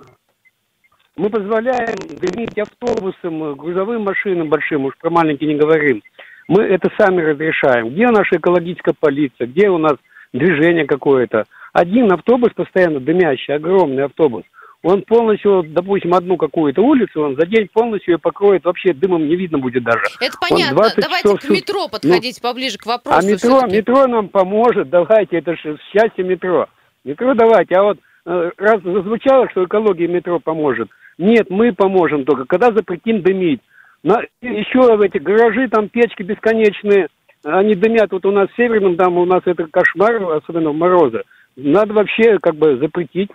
мы 1.15 1.29
позволяем 1.29 1.95
дымить 2.19 2.57
автобусам, 2.57 3.43
э, 3.43 3.55
грузовым 3.55 4.03
машинам 4.03 4.49
большим, 4.49 4.85
уж 4.85 4.97
про 4.97 5.09
маленькие 5.09 5.53
не 5.53 5.59
говорим. 5.59 6.01
Мы 6.47 6.63
это 6.63 6.89
сами 6.99 7.21
разрешаем. 7.21 7.89
Где 7.89 8.07
наша 8.07 8.37
экологическая 8.37 8.93
полиция? 8.99 9.47
Где 9.47 9.69
у 9.69 9.77
нас 9.77 9.93
движение 10.33 10.85
какое-то? 10.85 11.45
Один 11.73 12.11
автобус 12.11 12.51
постоянно 12.53 12.99
дымящий, 12.99 13.53
огромный 13.53 14.05
автобус. 14.05 14.43
Он 14.83 15.03
полностью, 15.03 15.63
допустим, 15.67 16.15
одну 16.15 16.37
какую-то 16.37 16.81
улицу, 16.81 17.21
он 17.21 17.35
за 17.35 17.45
день 17.45 17.69
полностью 17.71 18.13
ее 18.13 18.17
покроет, 18.17 18.65
вообще 18.65 18.93
дымом 18.93 19.27
не 19.27 19.35
видно 19.35 19.59
будет 19.59 19.83
даже. 19.83 20.01
Это 20.19 20.35
понятно. 20.39 20.77
20 20.77 20.99
Давайте 21.01 21.37
к 21.37 21.49
метро 21.49 21.87
подходить 21.87 22.41
поближе 22.41 22.77
к 22.79 22.85
вопросу. 22.87 23.19
А 23.19 23.21
метро, 23.21 23.61
метро 23.67 24.07
нам 24.07 24.29
поможет, 24.29 24.89
давайте, 24.89 25.37
это 25.37 25.55
же 25.55 25.77
счастье 25.91 26.23
метро. 26.23 26.67
Метро 27.03 27.35
давайте, 27.35 27.75
а 27.75 27.83
вот 27.83 27.99
э, 28.25 28.51
раз 28.57 28.81
зазвучало, 28.81 29.47
что 29.51 29.65
экология 29.65 30.07
метро 30.07 30.39
поможет. 30.39 30.89
Нет, 31.19 31.51
мы 31.51 31.73
поможем 31.73 32.25
только, 32.25 32.45
когда 32.45 32.71
запретим 32.71 33.21
дымить. 33.21 33.61
На, 34.01 34.21
еще 34.41 34.95
в 34.95 35.01
эти 35.01 35.19
гаражи, 35.19 35.67
там 35.67 35.89
печки 35.89 36.23
бесконечные, 36.23 37.07
они 37.43 37.75
дымят, 37.75 38.11
вот 38.11 38.25
у 38.25 38.31
нас 38.31 38.49
в 38.49 38.55
Северном, 38.55 38.97
там 38.97 39.17
у 39.17 39.25
нас 39.25 39.41
это 39.45 39.67
кошмар, 39.67 40.23
особенно 40.31 40.71
в 40.71 40.75
морозы. 40.75 41.21
Надо 41.55 41.93
вообще 41.93 42.39
как 42.39 42.55
бы 42.55 42.77
запретить 42.77 43.29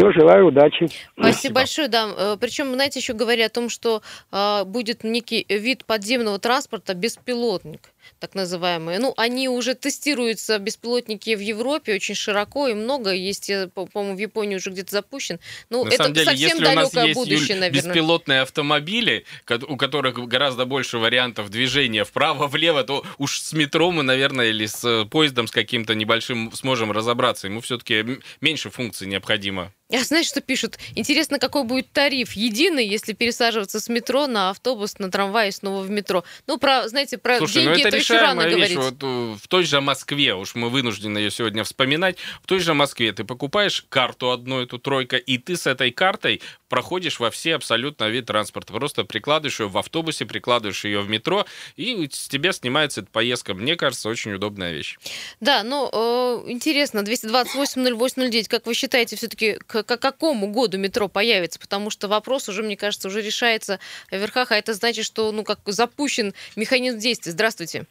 Все, 0.00 0.12
желаю 0.12 0.46
удачи. 0.46 0.86
Спасибо, 0.86 1.32
Спасибо. 1.32 1.54
большое, 1.54 1.88
да. 1.88 2.08
Э, 2.16 2.36
Причем, 2.40 2.72
знаете, 2.72 3.00
еще 3.00 3.12
говоря 3.12 3.46
о 3.46 3.48
том, 3.50 3.68
что 3.68 4.00
э, 4.32 4.64
будет 4.64 5.04
некий 5.04 5.44
вид 5.48 5.84
подземного 5.84 6.38
транспорта 6.38 6.94
беспилотник 6.94 7.90
так 8.18 8.34
называемые. 8.34 8.98
Ну, 8.98 9.14
они 9.16 9.48
уже 9.48 9.74
тестируются, 9.74 10.58
беспилотники 10.58 11.34
в 11.34 11.40
Европе 11.40 11.94
очень 11.94 12.14
широко 12.14 12.68
и 12.68 12.74
много. 12.74 13.12
Есть, 13.12 13.50
по-моему, 13.74 14.16
в 14.16 14.18
Японии 14.18 14.56
уже 14.56 14.70
где-то 14.70 14.90
запущен. 14.90 15.38
Ну, 15.70 15.84
На 15.84 15.88
это 15.88 15.96
самом 15.96 16.14
деле, 16.14 16.26
совсем 16.26 16.48
если 16.48 16.64
далекое 16.64 16.82
у 16.82 16.96
нас 16.96 17.06
есть, 17.06 17.14
будущее, 17.18 17.48
Юль, 17.48 17.60
наверное. 17.60 17.88
беспилотные 17.88 18.40
автомобили, 18.42 19.24
у 19.68 19.76
которых 19.76 20.16
гораздо 20.28 20.66
больше 20.66 20.98
вариантов 20.98 21.50
движения 21.50 22.04
вправо-влево, 22.04 22.84
то 22.84 23.04
уж 23.18 23.40
с 23.40 23.52
метро 23.52 23.90
мы, 23.90 24.02
наверное, 24.02 24.46
или 24.46 24.66
с 24.66 24.84
э, 24.84 25.04
поездом 25.06 25.46
с 25.46 25.50
каким-то 25.50 25.94
небольшим 25.94 26.52
сможем 26.52 26.92
разобраться. 26.92 27.46
Ему 27.46 27.60
все-таки 27.60 28.20
меньше 28.40 28.70
функций 28.70 29.06
необходимо. 29.06 29.72
А 29.92 30.04
знаешь, 30.04 30.26
что 30.26 30.40
пишут? 30.40 30.78
Интересно, 30.94 31.38
какой 31.38 31.64
будет 31.64 31.92
тариф 31.92 32.32
единый, 32.32 32.86
если 32.86 33.12
пересаживаться 33.12 33.80
с 33.80 33.88
метро 33.88 34.26
на 34.26 34.50
автобус, 34.50 34.98
на 34.98 35.10
трамвай 35.10 35.48
и 35.48 35.52
снова 35.52 35.82
в 35.82 35.90
метро. 35.90 36.24
Ну, 36.46 36.58
про, 36.58 36.88
знаете, 36.88 37.18
про 37.18 37.38
Слушай, 37.38 37.64
деньги 37.64 37.68
ну 37.68 37.78
это, 37.78 37.88
это 37.88 37.96
еще 37.96 38.20
рано 38.20 38.42
вещь. 38.42 38.54
говорить. 38.54 38.76
Вот, 38.76 38.94
э, 39.02 39.36
в 39.42 39.48
той 39.48 39.64
же 39.64 39.80
Москве, 39.80 40.34
уж 40.34 40.54
мы 40.54 40.70
вынуждены 40.70 41.18
ее 41.18 41.30
сегодня 41.30 41.64
вспоминать, 41.64 42.16
в 42.42 42.46
той 42.46 42.60
же 42.60 42.74
Москве 42.74 43.12
ты 43.12 43.24
покупаешь 43.24 43.84
карту 43.88 44.30
одну, 44.30 44.60
эту 44.60 44.78
тройка, 44.78 45.16
и 45.16 45.38
ты 45.38 45.56
с 45.56 45.66
этой 45.66 45.90
картой 45.90 46.40
проходишь 46.68 47.18
во 47.18 47.30
все 47.30 47.56
абсолютно 47.56 48.08
вид 48.08 48.26
транспорта. 48.26 48.72
Просто 48.72 49.04
прикладываешь 49.04 49.60
ее 49.60 49.68
в 49.68 49.76
автобусе, 49.76 50.24
прикладываешь 50.24 50.84
ее 50.84 51.00
в 51.00 51.10
метро, 51.10 51.44
и 51.76 52.08
с 52.10 52.28
тебя 52.28 52.52
снимается 52.52 53.02
эта 53.02 53.10
поездка. 53.10 53.54
Мне 53.54 53.76
кажется, 53.76 54.08
очень 54.08 54.32
удобная 54.32 54.72
вещь. 54.72 54.98
Да, 55.40 55.62
ну, 55.64 55.90
э, 55.92 56.50
интересно, 56.50 57.00
228-08-09, 57.00 58.48
как 58.48 58.66
вы 58.66 58.74
считаете, 58.74 59.16
все-таки 59.16 59.58
к, 59.66 59.79
к 59.82 59.96
какому 59.96 60.52
году 60.52 60.78
метро 60.78 61.08
появится? 61.08 61.58
Потому 61.58 61.90
что 61.90 62.08
вопрос 62.08 62.48
уже, 62.48 62.62
мне 62.62 62.76
кажется, 62.76 63.08
уже 63.08 63.20
решается 63.22 63.78
в 64.10 64.16
верхах, 64.16 64.52
а 64.52 64.56
это 64.56 64.74
значит, 64.74 65.04
что, 65.04 65.32
ну, 65.32 65.44
как 65.44 65.60
запущен 65.66 66.34
механизм 66.56 66.98
действия. 66.98 67.32
Здравствуйте. 67.32 67.84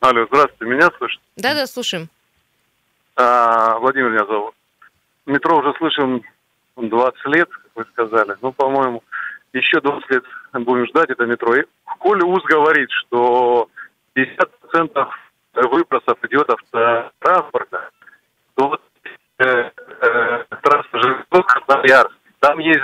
Алло, 0.00 0.26
здравствуйте, 0.26 0.64
меня 0.64 0.90
слышно? 0.98 1.20
Да-да, 1.36 1.66
слушаем. 1.66 2.08
А, 3.16 3.78
Владимир 3.78 4.10
меня 4.10 4.24
зовут. 4.24 4.54
Метро 5.26 5.58
уже 5.58 5.74
слышим 5.78 6.22
20 6.76 7.26
лет, 7.26 7.48
как 7.50 7.70
вы 7.74 7.84
сказали. 7.92 8.36
Ну, 8.40 8.52
по-моему, 8.52 9.02
еще 9.52 9.80
20 9.80 10.10
лет 10.10 10.24
будем 10.54 10.86
ждать 10.86 11.10
это 11.10 11.26
метро. 11.26 11.54
И 11.54 11.64
коли 11.98 12.22
УЗ 12.22 12.42
говорит, 12.44 12.88
что 12.90 13.68
50% 14.14 15.08
выбросов 15.54 16.18
идет 16.24 16.48
автотранспорта, 16.48 17.90
то 18.54 18.80
трасса 20.62 20.88
Железновка-Красноярск, 20.92 22.12
там 22.40 22.58
есть 22.58 22.80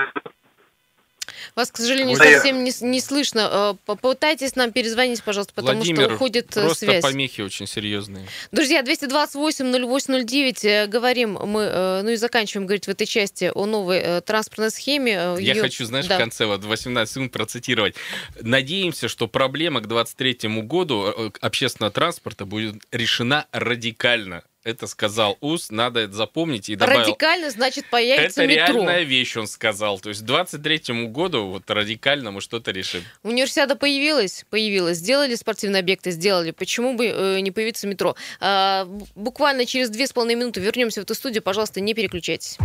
Вас, 1.55 1.71
к 1.71 1.77
сожалению, 1.79 2.17
я- 2.19 2.23
совсем 2.35 2.65
не, 2.65 2.73
не 2.83 3.01
слышно. 3.01 3.49
Э, 3.51 3.75
Попытайтесь 3.87 4.57
нам 4.57 4.73
перезвонить, 4.73 5.23
пожалуйста, 5.23 5.55
потому 5.55 5.77
Владимир, 5.79 6.05
что 6.05 6.15
уходит 6.15 6.55
э, 6.57 6.61
просто 6.63 6.85
связь. 6.85 7.03
помехи 7.03 7.41
очень 7.41 7.67
серьезные. 7.67 8.27
Друзья, 8.53 8.83
228-08-09, 8.83 10.65
э, 10.65 10.87
говорим 10.87 11.33
мы, 11.43 11.63
э, 11.63 12.03
ну 12.03 12.11
и 12.11 12.17
заканчиваем 12.17 12.67
говорить 12.67 12.87
в 12.87 12.91
этой 12.91 13.07
части 13.07 13.51
о 13.55 13.65
новой 13.67 13.99
э, 13.99 14.21
транспортной 14.21 14.71
схеме. 14.71 15.13
Э, 15.13 15.37
Я 15.41 15.53
её- 15.55 15.63
хочу, 15.63 15.85
знаешь, 15.87 16.07
да. 16.07 16.17
в 16.17 16.19
конце 16.19 16.45
вот 16.47 16.63
18 16.65 17.15
секунд 17.15 17.33
процитировать. 17.33 17.95
Надеемся, 18.41 19.09
что 19.09 19.27
проблема 19.27 19.81
к 19.81 19.87
23 19.87 20.63
году 20.63 21.07
э, 21.07 21.31
общественного 21.41 21.91
транспорта 21.93 22.45
будет 22.45 22.75
решена 22.93 23.47
радикально. 23.53 24.43
Это 24.67 24.89
сказал 24.89 25.39
УС, 25.41 25.71
надо 25.71 26.01
это 26.01 26.15
запомнить 26.15 26.69
и 26.69 26.75
добавил. 26.75 27.03
Радикально, 27.03 27.51
значит, 27.53 27.89
появится 27.89 28.43
Это 28.43 28.53
метро. 28.53 28.75
реальная 28.75 29.03
вещь, 29.05 29.37
он 29.37 29.47
сказал. 29.47 30.01
То 30.01 30.09
есть 30.09 30.23
к 30.23 30.25
23 30.25 31.07
году 31.07 31.47
вот 31.47 31.71
радикально 31.71 32.33
мы 32.33 32.41
что-то 32.41 32.73
решим. 32.73 33.05
Универсиада 33.23 33.77
появилась, 33.77 34.45
появилась. 34.51 34.99
Сделали 34.99 35.37
спортивные 35.37 35.79
объекты, 35.79 36.11
сделали. 36.11 36.51
Почему 36.51 36.97
бы 36.97 37.07
э, 37.07 37.41
не 37.43 37.53
появиться 37.53 37.87
метро? 37.87 38.17
А, 38.41 38.89
буквально 39.15 39.67
через 39.67 39.89
две 39.89 40.09
с 40.09 40.13
половиной 40.13 40.41
минуты 40.41 40.59
вернемся 40.59 40.99
в 40.99 41.05
эту 41.05 41.15
студию. 41.15 41.45
Пожалуйста, 41.45 41.81
не 41.81 41.95
переключайтесь. 41.95 42.59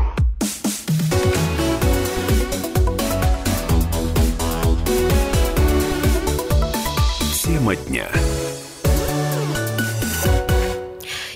Тема 7.43 7.75
дня. 7.75 8.10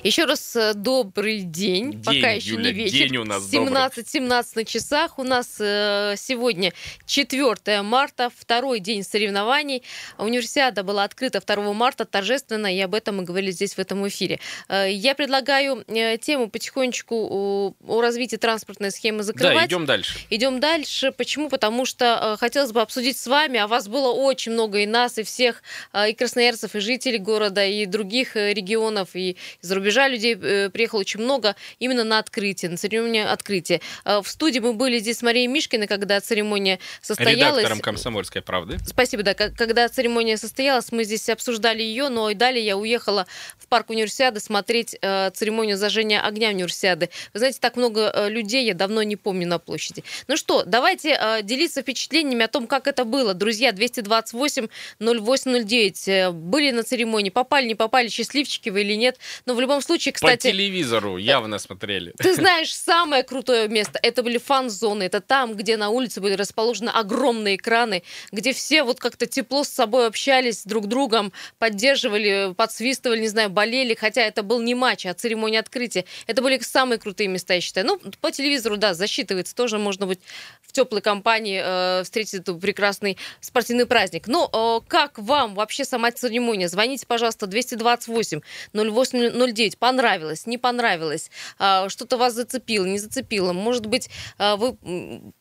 Еще 0.05 0.25
раз 0.25 0.55
э, 0.55 0.75
добрый 0.75 1.39
день. 1.39 1.93
День, 1.93 2.03
Пока 2.03 2.29
еще 2.29 2.51
Юля, 2.51 2.65
не 2.65 2.73
вечер. 2.73 3.09
день 3.09 3.17
у 3.17 3.23
нас 3.23 3.49
добрый. 3.49 3.73
17-17 3.73 4.45
на 4.53 4.63
часах. 4.63 5.17
У 5.17 5.23
нас 5.23 5.57
э, 5.59 6.13
сегодня 6.15 6.73
4 7.07 7.81
марта, 7.81 8.29
второй 8.37 8.81
день 8.81 9.01
соревнований. 9.01 9.81
Универсиада 10.19 10.83
была 10.83 11.05
открыта 11.05 11.41
2 11.41 11.73
марта 11.73 12.05
торжественно, 12.05 12.71
и 12.71 12.79
об 12.81 12.93
этом 12.93 13.17
мы 13.17 13.23
говорили 13.23 13.49
здесь 13.49 13.73
в 13.73 13.79
этом 13.79 14.07
эфире. 14.07 14.39
Э, 14.69 14.91
я 14.91 15.15
предлагаю 15.15 15.83
э, 15.87 16.19
тему 16.19 16.51
потихонечку 16.51 17.15
о, 17.15 17.73
о 17.87 18.01
развитии 18.01 18.35
транспортной 18.35 18.91
схемы 18.91 19.23
закрывать. 19.23 19.55
Да, 19.55 19.65
идем 19.65 19.87
дальше. 19.87 20.19
Идем 20.29 20.59
дальше. 20.59 21.13
Почему? 21.13 21.49
Потому 21.49 21.87
что 21.87 22.35
э, 22.35 22.37
хотелось 22.39 22.71
бы 22.71 22.81
обсудить 22.81 23.17
с 23.17 23.25
вами, 23.25 23.57
а 23.57 23.65
вас 23.65 23.87
было 23.87 24.11
очень 24.11 24.51
много, 24.51 24.81
и 24.81 24.85
нас, 24.85 25.17
и 25.17 25.23
всех, 25.23 25.63
э, 25.93 26.11
и 26.11 26.13
красноярцев, 26.13 26.75
и 26.75 26.79
жителей 26.79 27.17
города, 27.17 27.65
и 27.65 27.87
других 27.87 28.35
э, 28.37 28.53
регионов, 28.53 29.15
и 29.15 29.35
из-за 29.63 29.73
рубежа 29.73 29.94
людей 30.07 30.35
э, 30.35 30.69
приехало 30.69 30.99
очень 30.99 31.21
много 31.21 31.55
именно 31.79 32.03
на 32.03 32.19
открытие, 32.19 32.71
на 32.71 32.77
церемонию 32.77 33.31
открытия. 33.31 33.81
Э, 34.03 34.21
в 34.21 34.27
студии 34.27 34.59
мы 34.59 34.73
были 34.73 34.99
здесь 34.99 35.19
с 35.19 35.21
Марией 35.21 35.47
Мишкиной, 35.47 35.87
когда 35.87 36.19
церемония 36.19 36.79
состоялась. 37.01 37.59
Редактором 37.59 37.79
«Комсомольской 37.79 38.41
правды». 38.41 38.77
Спасибо, 38.85 39.23
да. 39.23 39.33
Когда 39.33 39.87
церемония 39.89 40.37
состоялась, 40.37 40.91
мы 40.91 41.03
здесь 41.03 41.29
обсуждали 41.29 41.81
ее, 41.81 42.09
но 42.09 42.29
и 42.29 42.35
далее 42.35 42.65
я 42.65 42.77
уехала 42.77 43.25
в 43.57 43.67
парк 43.67 43.89
универсиады 43.89 44.39
смотреть 44.39 44.97
э, 45.01 45.31
церемонию 45.31 45.77
зажжения 45.77 46.21
огня 46.21 46.49
универсиады. 46.49 47.09
Вы 47.33 47.39
знаете, 47.39 47.59
так 47.59 47.77
много 47.77 48.27
людей 48.27 48.65
я 48.65 48.73
давно 48.73 49.03
не 49.03 49.15
помню 49.15 49.47
на 49.47 49.59
площади. 49.59 50.03
Ну 50.27 50.37
что, 50.37 50.63
давайте 50.63 51.17
делиться 51.43 51.81
впечатлениями 51.81 52.43
о 52.43 52.47
том, 52.47 52.67
как 52.67 52.87
это 52.87 53.05
было. 53.05 53.33
Друзья, 53.33 53.71
228-08-09 53.71 55.93
э, 56.07 56.31
были 56.31 56.71
на 56.71 56.83
церемонии, 56.83 57.29
попали, 57.29 57.67
не 57.67 57.75
попали, 57.75 58.07
счастливчики 58.07 58.69
вы 58.69 58.81
или 58.81 58.95
нет. 58.95 59.19
Но 59.45 59.53
в 59.53 59.59
любом 59.59 59.81
случае, 59.85 60.13
По 60.13 60.17
кстати... 60.17 60.51
телевизору 60.51 61.17
явно 61.17 61.59
смотрели. 61.59 62.13
Ты 62.17 62.33
знаешь, 62.35 62.75
самое 62.75 63.23
крутое 63.23 63.67
место, 63.67 63.99
это 64.01 64.23
были 64.23 64.37
фан-зоны, 64.37 65.03
это 65.03 65.21
там, 65.21 65.55
где 65.55 65.77
на 65.77 65.89
улице 65.89 66.21
были 66.21 66.33
расположены 66.33 66.89
огромные 66.89 67.55
экраны, 67.55 68.03
где 68.31 68.53
все 68.53 68.83
вот 68.83 68.99
как-то 68.99 69.25
тепло 69.25 69.63
с 69.63 69.69
собой 69.69 70.07
общались 70.07 70.63
друг 70.65 70.85
с 70.85 70.87
другом, 70.87 71.31
поддерживали, 71.59 72.53
подсвистывали, 72.55 73.21
не 73.21 73.27
знаю, 73.27 73.49
болели, 73.49 73.95
хотя 73.95 74.21
это 74.21 74.43
был 74.43 74.61
не 74.61 74.75
матч, 74.75 75.05
а 75.05 75.13
церемония 75.13 75.59
открытия. 75.59 76.05
Это 76.27 76.41
были 76.41 76.59
самые 76.59 76.99
крутые 76.99 77.27
места, 77.27 77.53
я 77.53 77.61
считаю. 77.61 77.87
Ну, 77.87 77.99
по 78.21 78.31
телевизору, 78.31 78.77
да, 78.77 78.93
засчитывается, 78.93 79.55
тоже 79.55 79.77
можно 79.77 80.05
быть 80.05 80.19
в 80.61 80.71
теплой 80.71 81.01
компании, 81.01 81.61
э, 81.63 82.03
встретить 82.03 82.35
этот 82.35 82.59
прекрасный 82.59 83.17
спортивный 83.41 83.85
праздник. 83.85 84.27
Но 84.27 84.49
э, 84.51 84.87
как 84.87 85.19
вам 85.19 85.55
вообще 85.55 85.85
сама 85.85 86.11
церемония? 86.11 86.67
Звоните, 86.67 87.05
пожалуйста, 87.05 87.47
228 87.47 88.41
0809. 88.73 89.74
Понравилось, 89.79 90.45
не 90.47 90.57
понравилось? 90.57 91.29
А, 91.59 91.89
Что-то 91.89 92.17
вас 92.17 92.33
зацепило, 92.33 92.85
не 92.85 92.99
зацепило? 92.99 93.53
Может 93.53 93.85
быть, 93.85 94.09
а, 94.37 94.55
вы 94.55 94.75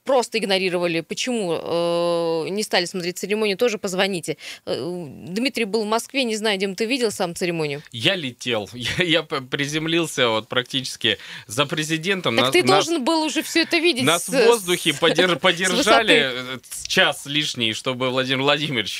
просто 0.05 0.39
игнорировали? 0.39 1.01
Почему 1.01 1.53
э, 1.55 2.49
не 2.51 2.63
стали 2.63 2.85
смотреть 2.87 3.19
церемонию? 3.19 3.57
Тоже 3.57 3.79
позвоните. 3.79 4.37
Э, 4.67 5.07
Дмитрий 5.29 5.65
был 5.65 5.83
в 5.85 5.87
Москве, 5.87 6.25
не 6.25 6.37
знаю, 6.37 6.59
Дим, 6.59 6.75
ты 6.75 6.85
видел 6.87 7.11
сам 7.11 7.35
церемонию? 7.35 7.83
Я 7.93 8.15
летел. 8.17 8.69
Я, 8.75 9.05
я 9.05 9.23
приземлился 9.23 10.29
вот 10.29 10.49
практически 10.49 11.19
за 11.47 11.67
президентом. 11.67 12.37
Так 12.37 12.45
Нас- 12.47 12.53
ты 12.53 12.63
нас- 12.63 12.87
должен 12.87 13.05
был 13.05 13.23
уже 13.23 13.43
все 13.43 13.63
это 13.63 13.79
видеть. 13.79 14.05
Нас 14.05 14.25
с- 14.25 14.29
в 14.29 14.47
воздухе 14.47 14.93
с- 14.93 15.01
подер- 15.01 15.39
подержали 15.41 15.77
высоты. 15.77 16.13
э, 16.13 16.59
час 16.87 17.27
лишний, 17.27 17.73
чтобы 17.73 18.11
Владимир 18.11 18.43
Владимирович 18.43 18.99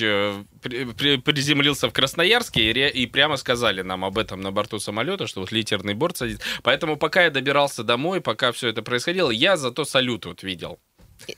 при- 0.63 0.85
при- 0.93 1.17
приземлился 1.17 1.89
в 1.89 1.93
Красноярске 1.93 2.63
и, 2.71 2.73
ре- 2.73 2.91
и 2.91 3.07
прямо 3.07 3.37
сказали 3.37 3.83
нам 3.83 4.05
об 4.05 4.19
этом 4.19 4.41
на 4.41 4.51
борту 4.53 4.79
самолета, 4.79 5.24
что 5.27 5.41
вот 5.41 5.53
литерный 5.53 5.95
борт 5.95 6.17
садится. 6.17 6.45
Поэтому 6.63 6.97
пока 6.97 7.25
я 7.25 7.31
добирался 7.31 7.83
домой, 7.83 8.21
пока 8.21 8.53
все 8.53 8.69
это 8.69 8.83
происходило, 8.83 9.31
я 9.31 9.57
зато 9.57 9.85
салют 9.85 10.27
вот 10.27 10.43
видел. 10.43 10.79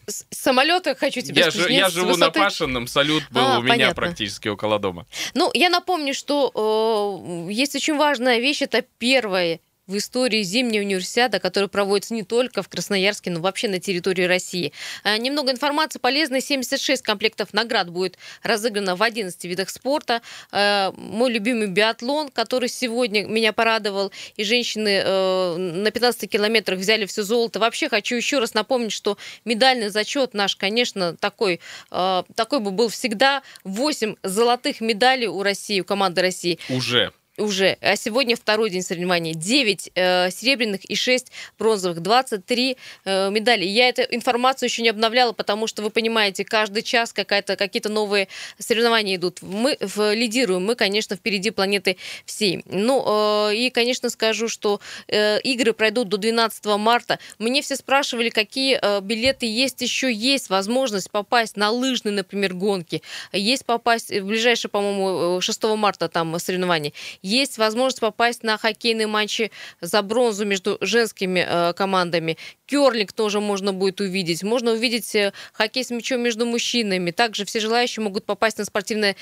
С 0.07 0.25
самолета 0.31 0.95
хочу 0.95 1.21
тебе 1.21 1.43
Я, 1.43 1.51
сказать, 1.51 1.71
нет, 1.71 1.81
я 1.81 1.91
живу 1.91 2.07
на 2.07 2.13
высоты. 2.15 2.41
Пашином, 2.41 2.87
салют 2.87 3.23
был 3.31 3.43
А, 3.43 3.59
у 3.59 3.63
меня 3.63 3.75
понятно. 3.75 3.95
практически 3.95 4.49
около 4.49 4.79
дома. 4.79 5.07
Ну, 5.35 5.51
я 5.55 5.69
напомню, 5.69 6.15
что 6.15 7.47
э, 7.49 7.53
есть 7.53 7.75
очень 7.77 7.97
важная 7.97 8.39
вещь, 8.39 8.63
это 8.63 8.83
первое 8.99 9.61
в 9.87 9.97
истории 9.97 10.43
зимняя 10.43 10.83
универсиада, 10.83 11.39
которая 11.39 11.69
проводится 11.69 12.15
не 12.15 12.23
только 12.23 12.63
в 12.63 12.69
Красноярске, 12.69 13.31
но 13.31 13.41
вообще 13.41 13.69
на 13.69 13.79
территории 13.79 14.25
России. 14.25 14.73
А, 15.05 15.17
немного 15.19 15.53
информации 15.53 15.99
полезной. 15.99 16.41
76 16.41 17.03
комплектов 17.03 17.53
наград 17.53 17.91
будет 17.91 18.19
разыграно 18.43 18.97
в 18.97 19.03
11 19.03 19.45
видах 19.45 19.71
спорта. 19.71 20.23
А, 20.51 20.93
мой 20.97 21.33
любимый 21.33 21.69
биатлон, 21.69 22.31
который 22.31 22.69
сегодня 22.69 23.25
меня 23.25 23.53
порадовал, 23.53 24.13
и 24.37 24.45
женщины 24.45 25.03
э, 25.05 25.57
на 25.57 25.91
15 25.91 26.31
километрах 26.31 26.79
взяли 26.79 27.07
все 27.07 27.23
золото. 27.23 27.59
Вообще 27.59 27.89
хочу 27.89 28.17
еще 28.17 28.39
раз 28.39 28.55
напомнить, 28.55 28.93
что 28.93 29.17
медальный 29.45 29.89
зачет 29.89 30.35
наш, 30.35 30.57
конечно, 30.57 31.17
такой, 31.17 31.61
э, 31.91 32.23
такой 32.35 32.61
бы 32.61 32.71
был 32.71 32.89
всегда. 32.89 33.43
8 33.65 34.17
золотых 34.23 34.81
медалей 34.81 35.27
у 35.27 35.43
России, 35.43 35.81
у 35.81 35.85
команды 35.85 36.23
России. 36.23 36.59
Уже 36.69 37.13
уже. 37.39 37.77
А 37.81 37.97
сегодня 37.97 38.37
второй 38.37 38.71
день 38.71 38.83
соревнований. 38.83 39.35
9 39.35 39.91
э, 39.95 40.31
серебряных 40.31 40.85
и 40.85 40.95
6 40.95 41.31
бронзовых. 41.59 42.01
23 42.01 42.77
э, 43.05 43.31
медали. 43.31 43.65
Я 43.65 43.89
эту 43.89 44.03
информацию 44.03 44.69
еще 44.69 44.83
не 44.83 44.89
обновляла, 44.89 45.33
потому 45.33 45.67
что, 45.67 45.83
вы 45.83 45.91
понимаете, 45.91 46.45
каждый 46.45 46.83
час 46.83 47.13
какая-то, 47.13 47.57
какие-то 47.57 47.89
новые 47.89 48.29
соревнования 48.59 49.17
идут. 49.17 49.43
Мы 49.43 49.77
в, 49.81 50.15
лидируем. 50.15 50.65
Мы, 50.65 50.75
конечно, 50.75 51.17
впереди 51.17 51.51
планеты 51.51 51.97
всей. 52.25 52.63
Ну, 52.67 53.49
э, 53.51 53.55
и, 53.55 53.71
конечно, 53.71 54.11
скажу, 54.11 54.49
что 54.49 54.81
э, 55.09 55.41
игры 55.41 55.73
пройдут 55.73 56.09
до 56.09 56.17
12 56.17 56.65
марта. 56.79 57.19
Мне 57.39 57.63
все 57.63 57.77
спрашивали, 57.77 58.31
какие 58.31 58.79
э, 58.81 59.01
билеты 59.01 59.47
есть. 59.47 59.81
Еще 59.83 60.13
есть 60.13 60.49
возможность 60.51 61.11
попасть 61.11 61.57
на 61.57 61.71
лыжные, 61.71 62.13
например, 62.13 62.55
гонки. 62.55 63.03
Есть 63.33 63.67
попасть 63.67 64.11
в 64.11 64.25
ближайшее, 64.25 64.71
по-моему, 64.71 65.41
6 65.41 65.65
э, 65.65 65.77
марта 65.77 66.09
там 66.09 66.39
соревнования 66.39 66.93
есть 67.27 67.59
возможность 67.59 68.01
попасть 68.01 68.43
на 68.43 68.57
хоккейные 68.57 69.07
матчи 69.07 69.51
за 69.81 70.03
бронзу 70.03 70.47
между 70.47 70.79
женскими 70.81 71.45
э, 71.47 71.73
командами. 71.75 72.37
Керлинг 72.67 73.13
тоже 73.13 73.41
можно 73.41 73.73
будет 73.73 74.01
увидеть. 74.01 74.43
Можно 74.43 74.73
увидеть 74.73 75.15
э, 75.15 75.33
хоккей 75.53 75.85
с 75.85 75.91
мячом 75.91 76.21
между 76.21 76.47
мужчинами. 76.47 77.11
Также 77.11 77.45
все 77.45 77.61
желающие 77.61 78.03
могут 78.03 78.25
попасть 78.25 78.59
на 78.59 78.65
спортивное 78.65 79.17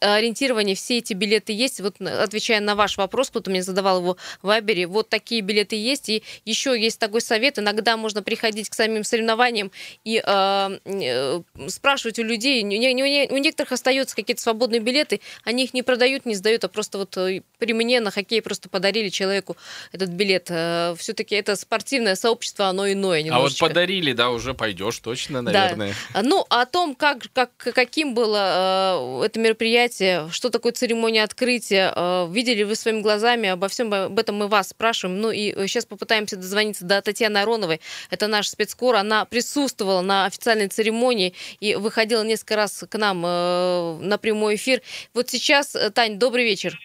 ориентирование. 0.00 0.76
Все 0.76 0.98
эти 0.98 1.12
билеты 1.12 1.52
есть. 1.52 1.80
Вот 1.80 2.00
отвечая 2.00 2.60
на 2.60 2.74
ваш 2.74 2.96
вопрос, 2.96 3.30
кто-то 3.30 3.50
мне 3.50 3.62
задавал 3.62 4.00
его 4.00 4.16
в 4.42 4.46
Вайбере, 4.46 4.86
вот 4.86 5.08
такие 5.08 5.40
билеты 5.40 5.76
есть. 5.76 6.08
И 6.08 6.22
еще 6.44 6.80
есть 6.80 6.98
такой 6.98 7.20
совет. 7.20 7.58
Иногда 7.58 7.96
можно 7.96 8.22
приходить 8.22 8.68
к 8.68 8.74
самим 8.74 9.02
соревнованиям 9.02 9.72
и 10.04 10.22
э, 10.24 10.78
э, 10.84 11.40
спрашивать 11.68 12.18
у 12.20 12.22
людей. 12.22 12.62
У, 12.62 13.38
некоторых 13.38 13.72
остаются 13.72 14.14
какие-то 14.14 14.42
свободные 14.42 14.80
билеты. 14.80 15.20
Они 15.44 15.64
их 15.64 15.74
не 15.74 15.82
продают, 15.82 16.26
не 16.26 16.36
сдают, 16.36 16.62
а 16.64 16.68
просто 16.68 16.98
вот 16.98 17.16
при 17.60 17.72
мне 17.74 18.00
на 18.00 18.10
хоккей 18.10 18.42
просто 18.42 18.68
подарили 18.68 19.10
человеку 19.10 19.56
этот 19.92 20.08
билет. 20.10 20.46
Э, 20.48 20.96
Все-таки 20.98 21.36
это 21.36 21.54
спортивное 21.54 22.16
сообщество, 22.16 22.66
оно 22.66 22.90
иное 22.90 23.22
немножечко. 23.22 23.64
А 23.64 23.68
вот 23.68 23.74
подарили, 23.74 24.12
да, 24.12 24.30
уже 24.30 24.54
пойдешь 24.54 24.98
точно, 24.98 25.42
наверное. 25.42 25.94
Да. 26.12 26.22
Ну, 26.22 26.44
о 26.48 26.66
том, 26.66 26.94
как, 26.94 27.26
как, 27.32 27.50
каким 27.56 28.14
было 28.14 29.20
э, 29.20 29.26
это 29.26 29.38
мероприятие, 29.38 30.28
что 30.32 30.50
такое 30.50 30.72
церемония 30.72 31.22
открытия, 31.22 31.92
э, 31.94 32.28
видели 32.30 32.64
вы 32.64 32.74
своими 32.74 33.00
глазами, 33.00 33.50
обо 33.50 33.68
всем 33.68 33.92
об 33.92 34.18
этом 34.18 34.36
мы 34.36 34.48
вас 34.48 34.70
спрашиваем. 34.70 35.20
Ну 35.20 35.30
и 35.30 35.52
сейчас 35.68 35.84
попытаемся 35.84 36.36
дозвониться 36.36 36.84
до 36.84 37.02
Татьяны 37.02 37.38
Ароновой. 37.38 37.80
Это 38.08 38.26
наш 38.26 38.48
спецкор. 38.48 38.96
Она 38.96 39.26
присутствовала 39.26 40.00
на 40.00 40.24
официальной 40.24 40.68
церемонии 40.68 41.34
и 41.60 41.74
выходила 41.74 42.24
несколько 42.24 42.56
раз 42.56 42.84
к 42.88 42.98
нам 42.98 43.20
на 43.20 44.18
прямой 44.18 44.54
эфир. 44.54 44.80
Вот 45.12 45.28
сейчас, 45.28 45.76
Тань, 45.94 46.18
добрый 46.18 46.44
вечер. 46.44 46.78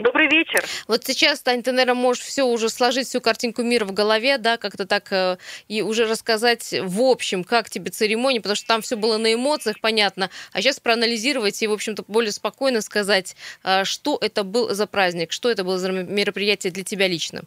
Добрый 0.00 0.28
вечер. 0.28 0.64
Вот 0.88 1.04
сейчас, 1.04 1.40
Тань, 1.42 1.62
ты, 1.62 1.72
наверное, 1.72 1.94
можешь 1.94 2.24
все 2.24 2.44
уже 2.44 2.70
сложить, 2.70 3.06
всю 3.06 3.20
картинку 3.20 3.62
мира 3.62 3.84
в 3.84 3.92
голове, 3.92 4.38
да, 4.38 4.56
как-то 4.56 4.86
так, 4.86 5.12
э, 5.12 5.36
и 5.68 5.82
уже 5.82 6.06
рассказать 6.06 6.74
в 6.82 7.02
общем, 7.02 7.44
как 7.44 7.68
тебе 7.68 7.90
церемония, 7.90 8.40
потому 8.40 8.56
что 8.56 8.66
там 8.66 8.80
все 8.80 8.96
было 8.96 9.18
на 9.18 9.34
эмоциях, 9.34 9.80
понятно, 9.80 10.30
а 10.52 10.62
сейчас 10.62 10.80
проанализировать 10.80 11.62
и, 11.62 11.66
в 11.66 11.72
общем-то, 11.72 12.04
более 12.08 12.32
спокойно 12.32 12.80
сказать, 12.80 13.36
э, 13.62 13.84
что 13.84 14.16
это 14.20 14.42
был 14.42 14.72
за 14.74 14.86
праздник, 14.86 15.32
что 15.32 15.50
это 15.50 15.64
было 15.64 15.78
за 15.78 15.90
мероприятие 15.92 16.72
для 16.72 16.82
тебя 16.82 17.06
лично. 17.06 17.42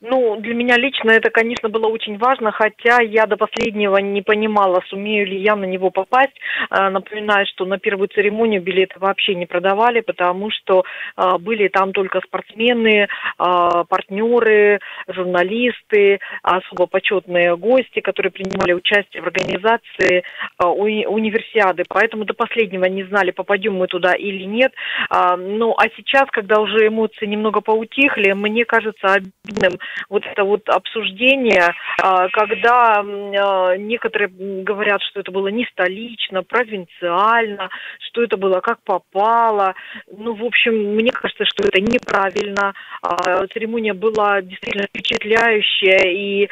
Ну, 0.00 0.36
для 0.36 0.54
меня 0.54 0.76
лично 0.76 1.10
это, 1.10 1.28
конечно, 1.28 1.68
было 1.68 1.88
очень 1.88 2.18
важно, 2.18 2.52
хотя 2.52 3.02
я 3.02 3.26
до 3.26 3.36
последнего 3.36 3.96
не 3.96 4.22
понимала, 4.22 4.80
сумею 4.88 5.26
ли 5.26 5.42
я 5.42 5.56
на 5.56 5.64
него 5.64 5.90
попасть. 5.90 6.38
А, 6.70 6.88
напоминаю, 6.88 7.46
что 7.46 7.64
на 7.64 7.78
первую 7.78 8.06
церемонию 8.06 8.62
билеты 8.62 8.94
вообще 9.00 9.34
не 9.34 9.46
продавали, 9.46 10.00
потому 10.00 10.52
что 10.52 10.84
а, 11.16 11.38
были 11.38 11.66
там 11.66 11.92
только 11.92 12.20
спортсмены, 12.20 13.08
а, 13.38 13.82
партнеры, 13.84 14.78
журналисты, 15.08 16.20
особо 16.42 16.86
почетные 16.86 17.56
гости, 17.56 17.98
которые 17.98 18.30
принимали 18.30 18.74
участие 18.74 19.20
в 19.20 19.26
организации 19.26 20.22
уни 20.62 21.06
универсиады. 21.06 21.82
Поэтому 21.88 22.24
до 22.24 22.34
последнего 22.34 22.84
не 22.84 23.02
знали, 23.02 23.32
попадем 23.32 23.74
мы 23.74 23.88
туда 23.88 24.12
или 24.12 24.44
нет. 24.44 24.72
Ну, 25.10 25.74
а 25.76 25.88
сейчас, 25.96 26.26
когда 26.30 26.60
уже 26.60 26.86
эмоции 26.86 27.26
немного 27.26 27.60
поутихли, 27.60 28.32
мне 28.32 28.64
кажется 28.64 29.14
обидным 29.14 29.78
вот 30.08 30.24
это 30.26 30.44
вот 30.44 30.68
обсуждение, 30.68 31.74
а, 32.02 32.28
когда 32.28 33.00
а, 33.00 33.76
некоторые 33.76 34.28
говорят, 34.28 35.02
что 35.02 35.20
это 35.20 35.30
было 35.30 35.48
не 35.48 35.64
столично, 35.66 36.42
провинциально, 36.42 37.68
что 38.08 38.22
это 38.22 38.36
было 38.36 38.60
как 38.60 38.82
попало. 38.82 39.74
Ну, 40.06 40.34
в 40.34 40.44
общем, 40.44 40.94
мне 40.94 41.10
кажется, 41.10 41.44
что 41.44 41.68
это 41.68 41.80
неправильно. 41.80 42.74
А, 43.02 43.46
церемония 43.48 43.94
была 43.94 44.42
действительно 44.42 44.86
впечатляющая, 44.86 46.10
и 46.10 46.48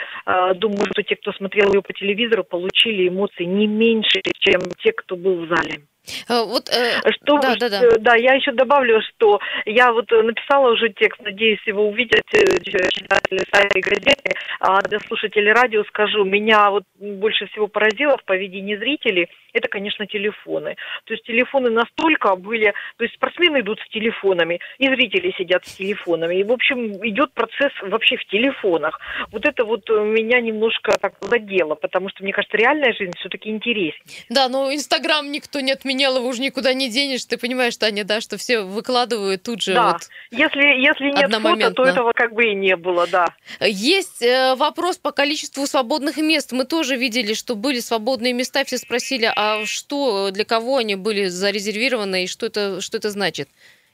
думаю, 0.57 0.87
что 0.93 1.03
те, 1.03 1.17
кто 1.17 1.33
смотрел 1.33 1.73
ее 1.73 1.83
по 1.83 1.93
телевизору, 1.93 2.45
получили 2.45 3.09
эмоции 3.09 3.45
не 3.45 3.67
меньше, 3.67 4.21
чем 4.41 4.61
те, 4.83 4.93
кто 4.93 5.17
был 5.17 5.45
в 5.45 5.49
зале. 5.49 5.83
Э, 6.29 6.45
вот, 6.45 6.69
э, 6.69 7.01
что, 7.13 7.39
да, 7.39 7.57
да, 7.57 7.69
да. 7.69 7.81
да, 7.99 8.17
я 8.17 8.35
еще 8.35 8.53
добавлю, 8.53 9.01
что 9.03 9.41
я 9.65 9.93
вот 9.93 10.11
написала 10.11 10.73
уже 10.73 10.89
текст, 10.91 11.21
надеюсь, 11.23 11.61
его 11.67 11.89
увидят 11.89 12.25
э, 12.33 12.61
читатели 12.63 13.45
сайта 13.53 13.79
и 13.79 13.83
газеты, 13.83 14.35
а 14.61 14.81
для 14.83 14.99
слушателей 15.01 15.53
радио 15.53 15.85
скажу, 15.85 16.25
меня 16.25 16.71
вот 16.71 16.85
больше 16.99 17.47
всего 17.47 17.67
поразило 17.67 18.17
в 18.19 18.25
поведении 18.25 18.77
зрителей, 18.77 19.29
это, 19.53 19.69
конечно, 19.69 20.07
телефоны. 20.07 20.77
То 21.05 21.15
есть 21.15 21.25
телефоны 21.25 21.71
настолько 21.71 22.37
были, 22.37 22.73
то 22.97 23.05
есть 23.05 23.15
спортсмены 23.15 23.61
идут 23.61 23.81
с 23.81 23.89
телефонами, 23.89 24.61
и 24.79 24.87
зрители 24.87 25.35
сидят 25.37 25.67
с 25.67 25.77
телефонами, 25.77 26.37
и, 26.37 26.45
в 26.45 26.53
общем, 26.53 26.93
идет 27.07 27.33
процесс 27.33 27.73
вообще 27.83 28.17
в 28.17 28.27
телефонах. 28.27 29.01
Вот 29.33 29.47
это 29.47 29.65
вот 29.65 29.89
меня 29.89 30.41
немножко 30.41 30.97
так 31.01 31.15
задело, 31.21 31.75
потому 31.75 32.09
что, 32.11 32.23
мне 32.23 32.33
кажется, 32.33 32.57
реальная 32.57 32.93
жизнь 32.93 33.13
все-таки 33.19 33.51
интереснее. 33.51 34.25
Да, 34.29 34.49
но 34.49 34.73
Инстаграм 34.73 35.31
никто 35.31 35.61
не 35.61 35.73
отменял 35.73 35.96
его 36.05 36.29
уже 36.29 36.41
никуда 36.43 36.75
не 36.75 36.89
денешь. 36.89 37.25
Ты 37.25 37.37
понимаешь, 37.37 37.77
Таня, 37.77 38.05
да, 38.05 38.21
что 38.21 38.37
все 38.37 38.61
выкладывают 38.61 39.43
тут 39.43 39.63
же. 39.63 39.75
Да, 39.75 39.93
вот 39.93 40.09
если, 40.31 40.63
если 40.63 41.07
нет 41.07 41.35
фото, 41.35 41.71
то 41.73 41.85
этого 41.85 42.13
как 42.13 42.33
бы 42.33 42.47
и 42.47 42.55
не 42.55 42.77
было, 42.77 43.07
да. 43.07 43.35
Есть 43.61 44.23
э, 44.23 44.55
вопрос 44.55 44.99
по 44.99 45.13
количеству 45.13 45.67
свободных 45.67 46.17
мест. 46.19 46.53
Мы 46.53 46.65
тоже 46.65 46.97
видели, 46.97 47.35
что 47.35 47.55
были 47.55 47.81
свободные 47.81 48.33
места. 48.33 48.65
Все 48.65 48.79
спросили, 48.79 49.31
а 49.35 49.65
что, 49.65 50.31
для 50.31 50.45
кого 50.45 50.77
они 50.77 50.95
были 50.97 51.27
зарезервированы 51.27 52.25
и 52.25 52.27
что 52.27 52.47
это, 52.47 52.81
что 52.81 52.97
это 52.99 53.11
значит? 53.11 53.49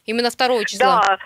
Именно 0.04 0.30
2 0.30 0.64
числа. 0.64 1.04
Да, 1.06 1.18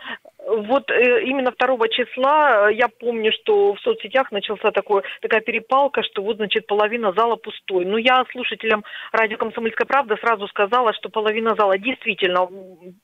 вот 0.57 0.91
э, 0.91 1.23
именно 1.25 1.53
2 1.53 1.89
числа 1.89 2.71
э, 2.71 2.75
я 2.75 2.89
помню, 2.89 3.31
что 3.33 3.75
в 3.75 3.81
соцсетях 3.81 4.33
начался 4.33 4.71
такой, 4.71 5.03
такая 5.21 5.41
перепалка, 5.41 6.03
что 6.03 6.23
вот, 6.23 6.37
значит, 6.37 6.67
половина 6.67 7.13
зала 7.13 7.37
пустой. 7.37 7.85
Но 7.85 7.99
я 7.99 8.25
слушателям 8.33 8.85
радио 9.13 9.37
«Комсомольская 9.37 9.87
правда» 9.87 10.17
сразу 10.17 10.49
сказала, 10.49 10.95
что 10.95 11.09
половина 11.09 11.55
зала 11.57 11.79
действительно 11.79 12.49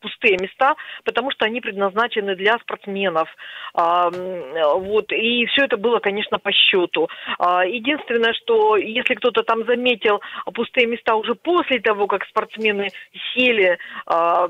пустые 0.00 0.38
места, 0.40 0.74
потому 1.04 1.30
что 1.30 1.44
они 1.44 1.60
предназначены 1.60 2.36
для 2.36 2.58
спортсменов. 2.58 3.28
А, 3.74 4.10
вот, 4.10 5.12
и 5.12 5.46
все 5.46 5.64
это 5.64 5.76
было, 5.76 5.98
конечно, 5.98 6.38
по 6.38 6.52
счету. 6.52 7.08
А, 7.38 7.64
единственное, 7.64 8.32
что 8.32 8.76
если 8.76 9.14
кто-то 9.14 9.42
там 9.42 9.64
заметил 9.66 10.20
пустые 10.54 10.86
места 10.86 11.14
уже 11.16 11.34
после 11.34 11.80
того, 11.80 12.06
как 12.06 12.24
спортсмены 12.26 12.88
сели, 13.34 13.78
а, 14.06 14.48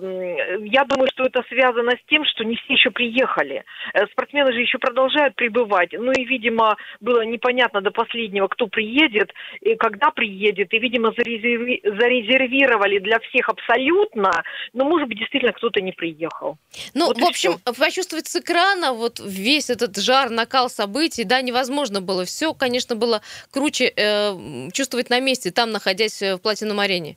я 0.61 0.85
думаю, 0.85 1.09
что 1.13 1.25
это 1.25 1.43
связано 1.49 1.93
с 1.93 2.09
тем, 2.09 2.25
что 2.25 2.45
не 2.45 2.57
все 2.57 2.75
еще 2.75 2.92
приехали. 2.93 3.65
Э, 3.95 4.07
спортсмены 4.13 4.53
же 4.53 4.61
еще 4.61 4.79
продолжают 4.79 5.35
прибывать. 5.35 5.91
Ну 5.93 6.13
и, 6.13 6.25
видимо, 6.25 6.77
было 7.01 7.23
непонятно 7.23 7.81
до 7.81 7.91
последнего, 7.91 8.49
кто 8.49 8.67
приедет, 8.67 9.33
и 9.61 9.75
когда 9.75 10.11
приедет. 10.11 10.73
И, 10.73 10.79
видимо, 10.79 11.13
зарезерви... 11.17 11.81
зарезервировали 11.83 12.99
для 12.99 13.19
всех 13.21 13.49
абсолютно. 13.49 14.43
Но, 14.73 14.85
может 14.85 15.09
быть, 15.09 15.19
действительно 15.19 15.53
кто-то 15.53 15.81
не 15.81 15.93
приехал. 15.93 16.57
Ну, 16.95 17.07
вот 17.07 17.19
в 17.19 17.25
общем, 17.25 17.55
все. 17.59 17.75
почувствовать 17.75 18.27
с 18.27 18.37
экрана 18.37 18.93
вот 18.93 19.21
весь 19.21 19.71
этот 19.71 19.97
жар, 19.97 20.31
накал 20.31 20.71
событий, 20.71 21.25
да, 21.25 21.43
невозможно 21.43 22.01
было. 22.01 22.25
Все, 22.25 22.55
конечно, 22.55 22.97
было 22.97 23.23
круче 23.51 23.93
э, 23.97 24.71
чувствовать 24.73 25.11
на 25.11 25.21
месте, 25.21 25.51
там, 25.51 25.73
находясь 25.73 26.23
в 26.23 26.39
Платином-арене. 26.39 27.17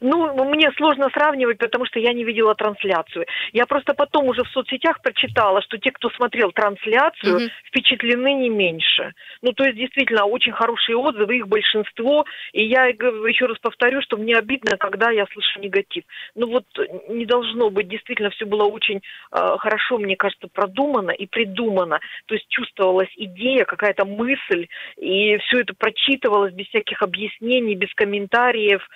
Ну, 0.00 0.44
мне 0.44 0.70
сложно 0.76 1.08
сравнивать, 1.10 1.58
потому 1.58 1.86
что 1.86 1.98
я 1.98 2.12
не 2.12 2.24
видела 2.24 2.54
трансляцию. 2.54 3.26
Я 3.52 3.66
просто 3.66 3.94
потом 3.94 4.26
уже 4.28 4.42
в 4.44 4.48
соцсетях 4.48 5.00
прочитала, 5.02 5.62
что 5.62 5.78
те, 5.78 5.90
кто 5.90 6.10
смотрел 6.10 6.52
трансляцию, 6.52 7.36
Мгм. 7.36 7.50
впечатлены 7.68 8.34
не 8.34 8.48
меньше. 8.48 9.12
Ну, 9.42 9.52
то 9.52 9.64
есть, 9.64 9.76
действительно, 9.76 10.24
очень 10.24 10.52
хорошие 10.52 10.96
отзывы, 10.96 11.36
их 11.36 11.48
большинство. 11.48 12.24
И 12.52 12.64
я 12.64 12.86
еще 12.86 13.46
раз 13.46 13.58
повторю, 13.58 14.02
что 14.02 14.16
мне 14.16 14.36
обидно, 14.36 14.76
когда 14.76 15.10
я 15.10 15.26
слышу 15.32 15.60
негатив. 15.60 16.04
Ну, 16.34 16.48
вот 16.48 16.64
э, 16.78 16.82
не 17.08 17.26
должно 17.26 17.70
быть. 17.70 17.88
Действительно, 17.88 18.30
все 18.30 18.44
было 18.44 18.64
очень 18.64 18.98
э, 19.32 19.56
хорошо, 19.58 19.98
мне 19.98 20.16
кажется, 20.16 20.48
продумано 20.52 21.10
и 21.10 21.26
придумано. 21.26 22.00
То 22.26 22.34
есть, 22.34 22.48
чувствовалась 22.48 23.10
идея, 23.16 23.64
какая-то 23.64 24.04
мысль, 24.04 24.66
и 24.96 25.36
все 25.38 25.60
это 25.60 25.74
прочитывалось 25.74 26.52
без 26.52 26.66
всяких 26.68 27.02
объяснений, 27.02 27.74
без 27.74 27.92
комментариев. 27.94 28.86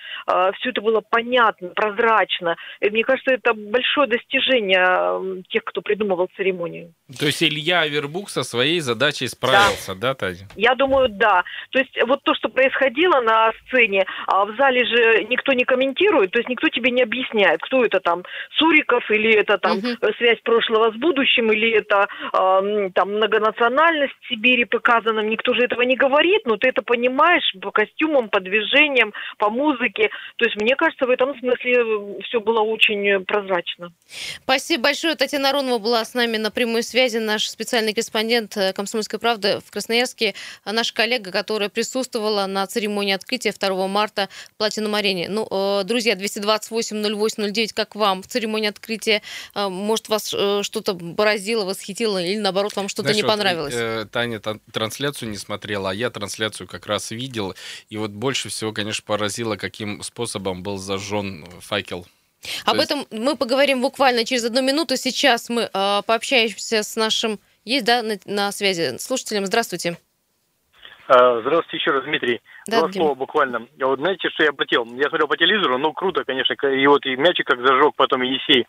все 0.57 0.69
это 0.69 0.81
было 0.81 0.90
понятно, 0.99 1.69
прозрачно. 1.69 2.57
И 2.81 2.89
мне 2.89 3.03
кажется, 3.03 3.33
это 3.33 3.53
большое 3.53 4.07
достижение 4.07 5.43
тех, 5.49 5.63
кто 5.63 5.81
придумывал 5.81 6.29
церемонию. 6.35 6.93
То 7.17 7.27
есть 7.27 7.41
Илья 7.41 7.81
Авербук 7.81 8.29
со 8.29 8.43
своей 8.43 8.79
задачей 8.81 9.27
справился, 9.27 9.95
да, 9.95 10.13
Таня? 10.13 10.47
Я 10.55 10.75
думаю, 10.75 11.07
да. 11.09 11.43
То 11.71 11.79
есть 11.79 11.97
вот 12.05 12.23
то, 12.23 12.33
что 12.35 12.49
происходило 12.49 13.21
на 13.21 13.51
сцене, 13.67 14.05
а 14.27 14.45
в 14.45 14.55
зале 14.57 14.85
же 14.85 15.23
никто 15.29 15.53
не 15.53 15.63
комментирует, 15.63 16.31
то 16.31 16.39
есть 16.39 16.49
никто 16.49 16.67
тебе 16.67 16.91
не 16.91 17.03
объясняет, 17.03 17.61
кто 17.61 17.83
это 17.83 17.99
там, 17.99 18.23
Суриков, 18.57 19.09
или 19.11 19.33
это 19.33 19.57
там 19.57 19.77
э, 19.77 20.13
связь 20.17 20.39
прошлого 20.41 20.91
с 20.91 20.95
будущим, 20.95 21.51
или 21.51 21.71
это 21.71 22.07
э, 22.33 22.89
там 22.93 23.15
многонациональность 23.15 24.13
в 24.21 24.27
Сибири 24.29 24.65
показана. 24.65 25.21
Никто 25.21 25.53
же 25.53 25.61
этого 25.63 25.81
не 25.81 25.95
говорит, 25.95 26.45
но 26.45 26.57
ты 26.57 26.69
это 26.69 26.81
понимаешь 26.81 27.43
по 27.61 27.71
костюмам, 27.71 28.29
по 28.29 28.39
движениям, 28.39 29.13
по 29.37 29.49
музыке. 29.49 30.09
То 30.37 30.45
есть 30.45 30.59
мне 30.59 30.75
кажется, 30.81 31.05
в 31.05 31.09
этом 31.11 31.37
смысле 31.37 32.21
все 32.23 32.39
было 32.41 32.61
очень 32.61 33.07
э, 33.07 33.19
прозрачно. 33.19 33.93
Спасибо 34.43 34.83
большое. 34.85 35.15
Татьяна 35.15 35.49
Аронова 35.49 35.77
была 35.77 36.03
с 36.03 36.15
нами 36.15 36.37
на 36.37 36.49
прямой 36.49 36.81
связи, 36.81 37.17
наш 37.17 37.47
специальный 37.47 37.93
корреспондент 37.93 38.57
э, 38.57 38.73
«Комсомольской 38.73 39.19
правды» 39.19 39.59
в 39.63 39.69
Красноярске, 39.69 40.33
а 40.63 40.73
наша 40.73 40.93
коллега, 40.95 41.31
которая 41.31 41.69
присутствовала 41.69 42.47
на 42.47 42.65
церемонии 42.65 43.13
открытия 43.13 43.51
2 43.51 43.87
марта 43.87 44.27
в 44.53 44.57
Платином 44.57 44.95
арене. 44.95 45.27
Ну, 45.29 45.47
э, 45.51 45.83
друзья, 45.83 46.15
228-08-09, 46.15 47.73
как 47.75 47.95
вам 47.95 48.23
церемония 48.23 48.69
открытия? 48.69 49.21
Э, 49.53 49.69
Может, 49.69 50.09
вас 50.09 50.33
э, 50.35 50.61
что-то 50.63 50.95
поразило, 50.95 51.63
восхитило, 51.63 52.21
или 52.23 52.39
наоборот, 52.39 52.75
вам 52.75 52.89
что-то 52.89 53.13
не 53.13 53.21
вот, 53.21 53.27
понравилось? 53.29 53.73
э, 53.77 54.07
Таня 54.11 54.39
тан- 54.39 54.61
трансляцию 54.71 55.29
не 55.29 55.37
смотрела, 55.37 55.91
а 55.91 55.93
я 55.93 56.09
трансляцию 56.09 56.67
как 56.67 56.87
раз 56.87 57.11
видел. 57.11 57.53
И 57.89 57.97
вот 57.97 58.09
больше 58.09 58.49
всего, 58.49 58.73
конечно, 58.73 59.03
поразило, 59.05 59.57
каким 59.57 60.01
способом 60.01 60.63
был 60.63 60.70
зажжен 60.77 61.45
факел. 61.59 62.05
Об 62.65 62.77
есть- 62.77 62.91
этом 62.91 63.05
мы 63.11 63.35
поговорим 63.35 63.81
буквально 63.81 64.25
через 64.25 64.43
одну 64.45 64.61
минуту. 64.61 64.97
Сейчас 64.97 65.49
мы 65.49 65.69
э, 65.71 66.01
пообщаемся 66.05 66.83
с 66.83 66.95
нашим... 66.95 67.39
Есть, 67.65 67.85
да, 67.85 68.01
на, 68.01 68.17
на 68.25 68.51
связи? 68.51 68.97
Слушателем, 68.97 69.45
здравствуйте. 69.45 69.97
А, 71.07 71.41
Здравствуйте 71.41 71.77
еще 71.77 71.91
раз, 71.91 72.05
Дмитрий. 72.05 72.41
Да, 72.67 72.79
Два 72.79 72.91
слова 72.91 73.15
буквально. 73.15 73.67
Вот 73.81 73.99
знаете, 73.99 74.29
что 74.29 74.43
я 74.43 74.49
обратил? 74.49 74.85
Я 74.95 75.09
смотрел 75.09 75.27
по 75.27 75.35
телевизору, 75.35 75.77
ну, 75.77 75.91
круто, 75.91 76.23
конечно, 76.23 76.53
и 76.53 76.87
вот 76.87 77.05
и 77.05 77.17
мячик 77.17 77.47
как 77.47 77.59
зажег, 77.59 77.95
потом 77.97 78.23
и 78.23 78.27
Есей. 78.29 78.65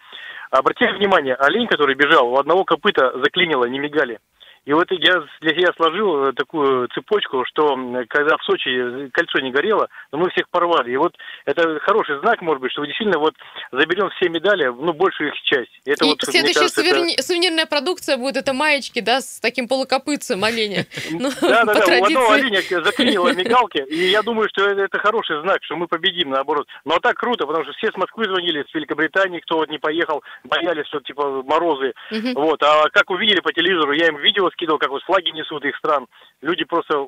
Обратите 0.50 0.92
внимание, 0.92 1.34
олень, 1.36 1.68
который 1.68 1.94
бежал, 1.94 2.28
у 2.28 2.36
одного 2.36 2.64
копыта 2.64 3.12
заклинило, 3.22 3.64
не 3.66 3.78
мигали. 3.78 4.18
И 4.64 4.72
вот 4.72 4.86
я 4.90 5.24
для 5.40 5.54
себя 5.54 5.72
сложил 5.76 6.26
э, 6.26 6.32
такую 6.34 6.86
цепочку, 6.88 7.44
что 7.46 7.76
когда 8.08 8.36
в 8.36 8.44
Сочи 8.44 9.08
кольцо 9.10 9.40
не 9.40 9.50
горело, 9.50 9.88
но 10.12 10.18
мы 10.18 10.30
всех 10.30 10.48
порвали. 10.50 10.92
И 10.92 10.96
вот 10.96 11.14
это 11.46 11.80
хороший 11.80 12.20
знак, 12.20 12.40
может 12.42 12.60
быть, 12.62 12.70
что 12.70 12.80
мы 12.82 12.86
действительно 12.86 13.18
вот 13.18 13.34
заберем 13.72 14.10
все 14.10 14.28
медали, 14.28 14.66
ну, 14.66 14.92
большую 14.92 15.30
их 15.30 15.34
часть. 15.42 15.70
И 15.84 15.90
Это 15.90 16.04
И 16.04 16.08
вот, 16.10 16.22
следующая 16.22 16.60
кажется, 16.60 16.80
это- 16.82 16.90
сувени- 16.96 17.20
сувенирная 17.20 17.66
продукция 17.66 18.16
будет 18.16 18.36
это 18.36 18.52
маечки, 18.52 19.00
да, 19.00 19.20
с 19.20 19.40
таким 19.40 19.66
полукопытцем 19.66 20.42
оленя. 20.44 20.86
Ну, 21.10 21.30
Да, 21.40 21.64
да, 21.64 21.74
по 21.74 21.86
да, 21.86 21.98
у 21.98 22.04
одного 22.04 22.30
оленя 22.30 22.62
заклинило 22.84 23.32
мигалки, 23.34 23.84
и 23.88 24.10
я 24.10 24.22
думаю, 24.22 24.48
что 24.48 24.64
это, 24.68 24.82
это 24.82 24.98
хороший 24.98 25.40
знак, 25.42 25.58
что 25.64 25.74
мы 25.76 25.88
победим, 25.88 26.30
наоборот. 26.30 26.68
Но 26.84 26.98
так 27.00 27.16
круто, 27.16 27.46
потому 27.46 27.64
что 27.64 27.72
все 27.74 27.90
с 27.90 27.96
Москвы 27.96 28.24
звонили, 28.26 28.64
с 28.70 28.74
Великобритании, 28.74 29.40
кто 29.40 29.56
вот 29.56 29.68
не 29.70 29.78
поехал, 29.78 30.22
боялись, 30.44 30.86
что 30.86 31.00
типа 31.00 31.42
морозы. 31.42 31.94
Вот, 32.34 32.62
а 32.62 32.88
как 32.90 33.10
увидели 33.10 33.40
по 33.40 33.52
телевизору, 33.52 33.92
я 33.92 34.06
им 34.06 34.18
видео 34.18 34.51
скидывал, 34.52 34.78
как 34.78 34.90
вот 34.90 35.02
флаги 35.02 35.30
несут 35.30 35.64
их 35.64 35.76
стран. 35.76 36.06
Люди 36.40 36.64
просто 36.64 37.06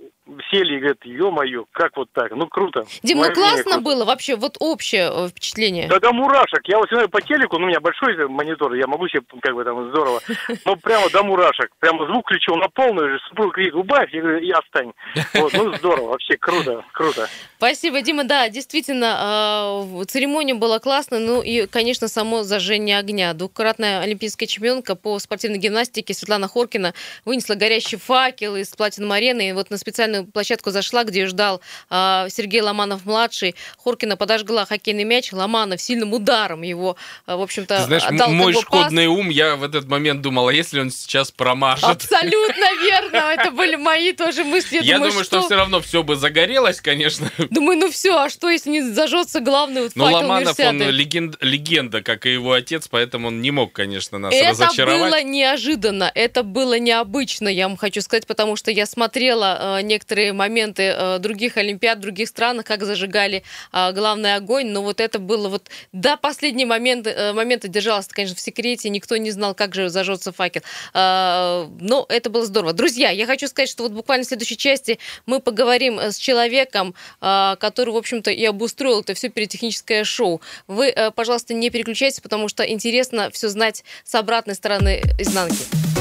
сели 0.51 0.77
и 0.77 0.79
говорят, 0.79 0.99
ё-моё, 1.05 1.65
как 1.73 1.97
вот 1.97 2.09
так? 2.13 2.31
Ну, 2.33 2.47
круто. 2.47 2.87
Дим, 3.03 3.19
ну 3.19 3.33
классно 3.33 3.63
круто. 3.63 3.81
было 3.81 4.05
вообще, 4.05 4.37
вот 4.37 4.57
общее 4.61 5.11
э, 5.13 5.29
впечатление. 5.29 5.89
Да 5.89 5.99
до 5.99 6.13
мурашек. 6.13 6.63
Я 6.65 6.79
вот 6.79 6.89
смотрю 6.89 7.09
по 7.09 7.21
телеку, 7.21 7.59
ну, 7.59 7.67
у 7.67 7.69
меня 7.69 7.81
большой 7.81 8.17
монитор, 8.29 8.75
я 8.75 8.87
могу 8.87 9.09
себе, 9.09 9.23
как 9.41 9.55
бы 9.55 9.65
там, 9.65 9.91
здорово. 9.91 10.21
Но 10.65 10.77
прямо 10.77 11.09
до 11.11 11.23
мурашек. 11.23 11.71
Прямо 11.81 12.07
звук 12.07 12.25
включил 12.27 12.57
на 12.57 12.69
полную, 12.69 13.19
супруг 13.29 13.55
говорит, 13.55 13.75
убавь, 13.75 14.13
я 14.13 14.21
говорю, 14.21 14.39
и 14.39 14.51
отстань. 14.51 14.93
Вот, 15.35 15.53
ну, 15.53 15.75
здорово, 15.77 16.11
вообще 16.11 16.37
круто, 16.37 16.85
круто. 16.93 17.29
Спасибо, 17.57 18.01
Дима. 18.03 18.25
Да, 18.25 18.49
действительно, 18.49 19.83
э, 20.01 20.05
церемония 20.07 20.55
была 20.55 20.79
классная. 20.79 21.19
Ну 21.19 21.43
и, 21.43 21.67
конечно, 21.67 22.09
само 22.09 22.43
зажжение 22.43 22.99
огня. 22.99 23.33
Двукратная 23.35 24.01
олимпийская 24.01 24.47
чемпионка 24.47 24.95
по 24.95 25.19
спортивной 25.19 25.59
гимнастике 25.59 26.15
Светлана 26.15 26.49
Хоркина 26.49 26.95
вынесла 27.35 27.55
горящий 27.57 27.97
факел 27.97 28.55
из 28.57 28.69
платином 28.69 29.11
арены. 29.13 29.49
И 29.49 29.53
вот 29.53 29.71
на 29.71 29.77
специальную 29.79 30.25
площадку 30.25 30.71
зашла, 30.71 31.03
где 31.03 31.27
ждал 31.27 31.61
э, 31.91 32.27
Сергей 32.31 32.61
Ломанов-младший. 32.61 33.57
Хоркина 33.83 34.17
подожгла 34.17 34.65
хоккейный 34.65 35.03
мяч. 35.03 35.33
Ломанов 35.33 35.81
сильным 35.81 36.13
ударом 36.13 36.63
его, 36.63 36.97
э, 37.27 37.35
в 37.35 37.43
общем-то, 37.43 37.79
Ты 37.79 37.83
знаешь, 37.85 38.05
отдал 38.05 38.31
мой 38.31 38.53
бы 38.53 38.61
пас. 38.61 38.63
шкодный 38.63 39.07
ум, 39.07 39.31
я 39.31 39.57
в 39.57 39.65
этот 39.65 39.89
момент 39.89 40.21
думал, 40.21 40.49
а 40.49 40.53
если 40.53 40.79
он 40.81 40.91
сейчас 40.91 41.33
промажет? 41.33 41.85
Абсолютно 41.85 42.67
верно. 42.81 43.17
Это 43.17 43.51
были 43.51 43.75
мои 43.75 44.13
тоже 44.13 44.45
мысли. 44.45 44.79
Я 44.83 44.99
думаю, 44.99 45.25
что 45.25 45.43
все 45.43 45.57
равно 45.57 45.81
все 45.81 46.05
бы 46.05 46.15
загорелось, 46.15 46.81
конечно. 46.81 47.31
Думаю, 47.51 47.79
ну 47.79 47.91
все, 47.91 48.17
а 48.17 48.31
что, 48.31 48.49
если 48.49 48.71
не 48.71 48.83
зажжется 48.83 49.41
главный 49.41 49.83
вот 49.83 49.93
факел 49.93 50.15
Ломанов, 50.15 50.59
он 50.61 50.81
легенда, 50.91 52.03
как 52.03 52.27
и 52.27 52.33
его 52.33 52.53
отец, 52.53 52.87
поэтому 52.89 53.29
он 53.29 53.43
не 53.43 53.51
мог, 53.51 53.73
конечно, 53.73 54.19
нас 54.19 54.33
Это 54.33 54.51
разочаровать. 54.51 55.01
было 55.01 55.23
неожиданно, 55.23 56.11
это 56.15 56.43
было 56.45 56.79
необычно, 56.79 57.24
я 57.49 57.69
вам 57.69 57.77
хочу 57.77 58.01
сказать, 58.01 58.27
потому 58.27 58.57
что 58.57 58.71
я 58.71 58.87
смотрела 58.87 59.79
э, 59.79 59.83
некоторые 59.83 60.33
моменты 60.33 60.83
э, 60.83 61.19
других 61.19 61.57
Олимпиад, 61.57 62.01
других 62.01 62.29
странах, 62.29 62.67
как 62.67 62.85
зажигали 62.85 63.43
э, 63.73 63.93
главный 63.93 64.35
огонь, 64.35 64.69
но 64.69 64.83
вот 64.83 65.01
это 65.01 65.19
было 65.19 65.49
вот 65.49 65.69
до 65.93 66.17
последнего 66.17 66.69
момента, 66.69 67.11
э, 67.11 67.33
момента 67.33 67.69
держалось, 67.69 68.09
конечно, 68.09 68.37
в 68.37 68.41
секрете, 68.41 68.89
никто 68.91 69.17
не 69.17 69.31
знал, 69.31 69.55
как 69.55 69.75
же 69.75 69.89
зажжется 69.89 70.33
факел. 70.33 70.63
Э, 70.93 71.67
но 71.81 72.07
это 72.09 72.31
было 72.31 72.45
здорово. 72.45 72.73
Друзья, 72.73 73.11
я 73.11 73.27
хочу 73.27 73.49
сказать, 73.49 73.69
что 73.69 73.85
вот 73.85 73.93
буквально 73.93 74.25
в 74.25 74.29
следующей 74.29 74.57
части 74.57 74.99
мы 75.27 75.41
поговорим 75.41 75.99
э, 75.99 76.13
с 76.13 76.17
человеком, 76.17 76.95
э, 77.21 77.57
который, 77.59 77.91
в 77.91 77.97
общем-то, 77.97 78.31
и 78.31 78.45
обустроил 78.45 79.01
это 79.01 79.15
все 79.15 79.29
пиротехническое 79.29 80.05
шоу. 80.05 80.41
Вы, 80.67 80.89
э, 80.89 81.11
пожалуйста, 81.11 81.55
не 81.55 81.71
переключайтесь, 81.71 82.21
потому 82.21 82.49
что 82.49 82.63
интересно 82.65 83.31
все 83.31 83.49
знать 83.49 83.85
с 84.05 84.15
обратной 84.15 84.55
стороны 84.55 85.03
изнанки. 85.19 85.94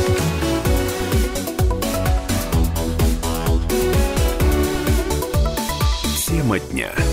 Тема 6.53 6.59
дня. 6.59 7.12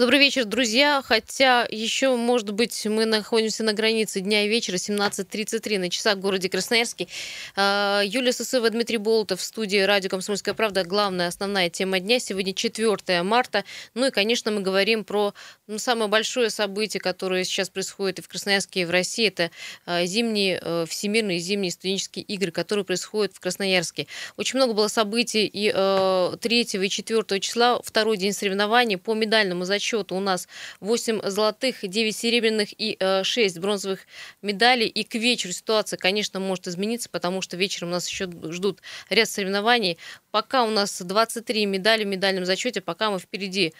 Добрый 0.00 0.18
вечер, 0.18 0.46
друзья. 0.46 1.02
Хотя 1.04 1.66
еще, 1.70 2.16
может 2.16 2.52
быть, 2.52 2.86
мы 2.86 3.04
находимся 3.04 3.62
на 3.64 3.74
границе 3.74 4.20
дня 4.20 4.46
и 4.46 4.48
вечера, 4.48 4.76
17.33 4.76 5.78
на 5.78 5.90
часах 5.90 6.16
в 6.16 6.20
городе 6.20 6.48
Красноярске. 6.48 7.06
А, 7.54 8.00
Юлия 8.02 8.32
Сусыва, 8.32 8.70
Дмитрий 8.70 8.96
Болотов 8.96 9.40
в 9.40 9.42
студии 9.42 9.76
радио 9.76 10.08
«Комсомольская 10.08 10.54
правда». 10.54 10.84
Главная, 10.84 11.26
основная 11.26 11.68
тема 11.68 12.00
дня. 12.00 12.18
Сегодня 12.18 12.54
4 12.54 13.22
марта. 13.22 13.62
Ну 13.92 14.06
и, 14.06 14.10
конечно, 14.10 14.50
мы 14.50 14.62
говорим 14.62 15.04
про 15.04 15.34
ну, 15.66 15.78
самое 15.78 16.08
большое 16.08 16.48
событие, 16.48 16.98
которое 17.02 17.44
сейчас 17.44 17.68
происходит 17.68 18.20
и 18.20 18.22
в 18.22 18.28
Красноярске, 18.28 18.80
и 18.80 18.84
в 18.86 18.90
России. 18.90 19.28
Это 19.28 19.50
а, 19.84 20.06
зимние, 20.06 20.62
э, 20.62 20.86
всемирные 20.88 21.40
зимние 21.40 21.72
студенческие 21.72 22.24
игры, 22.24 22.52
которые 22.52 22.86
происходят 22.86 23.34
в 23.34 23.40
Красноярске. 23.40 24.06
Очень 24.38 24.60
много 24.60 24.72
было 24.72 24.88
событий 24.88 25.44
и 25.44 25.70
э, 25.74 26.36
3 26.40 26.60
и 26.62 26.88
4 26.88 27.40
числа, 27.40 27.82
второй 27.84 28.16
день 28.16 28.32
соревнований 28.32 28.96
по 28.96 29.12
медальному 29.12 29.66
зачету 29.66 29.89
счету 29.90 30.16
у 30.16 30.20
нас 30.20 30.48
8 30.80 31.28
золотых, 31.28 31.76
9 31.82 32.16
серебряных 32.16 32.68
и 32.76 32.98
6 33.22 33.58
бронзовых 33.58 34.00
медалей. 34.42 34.86
И 34.86 35.04
к 35.04 35.14
вечеру 35.14 35.52
ситуация, 35.52 35.96
конечно, 35.96 36.40
может 36.40 36.68
измениться, 36.68 37.08
потому 37.08 37.42
что 37.42 37.56
вечером 37.56 37.90
нас 37.90 38.08
еще 38.08 38.30
ждут 38.50 38.80
ряд 39.08 39.28
соревнований. 39.28 39.98
Пока 40.30 40.64
у 40.64 40.70
нас 40.70 41.00
23 41.00 41.66
медали 41.66 42.04
в 42.04 42.06
медальном 42.06 42.44
зачете, 42.44 42.80
пока 42.80 43.10
мы 43.10 43.18
впереди 43.18 43.72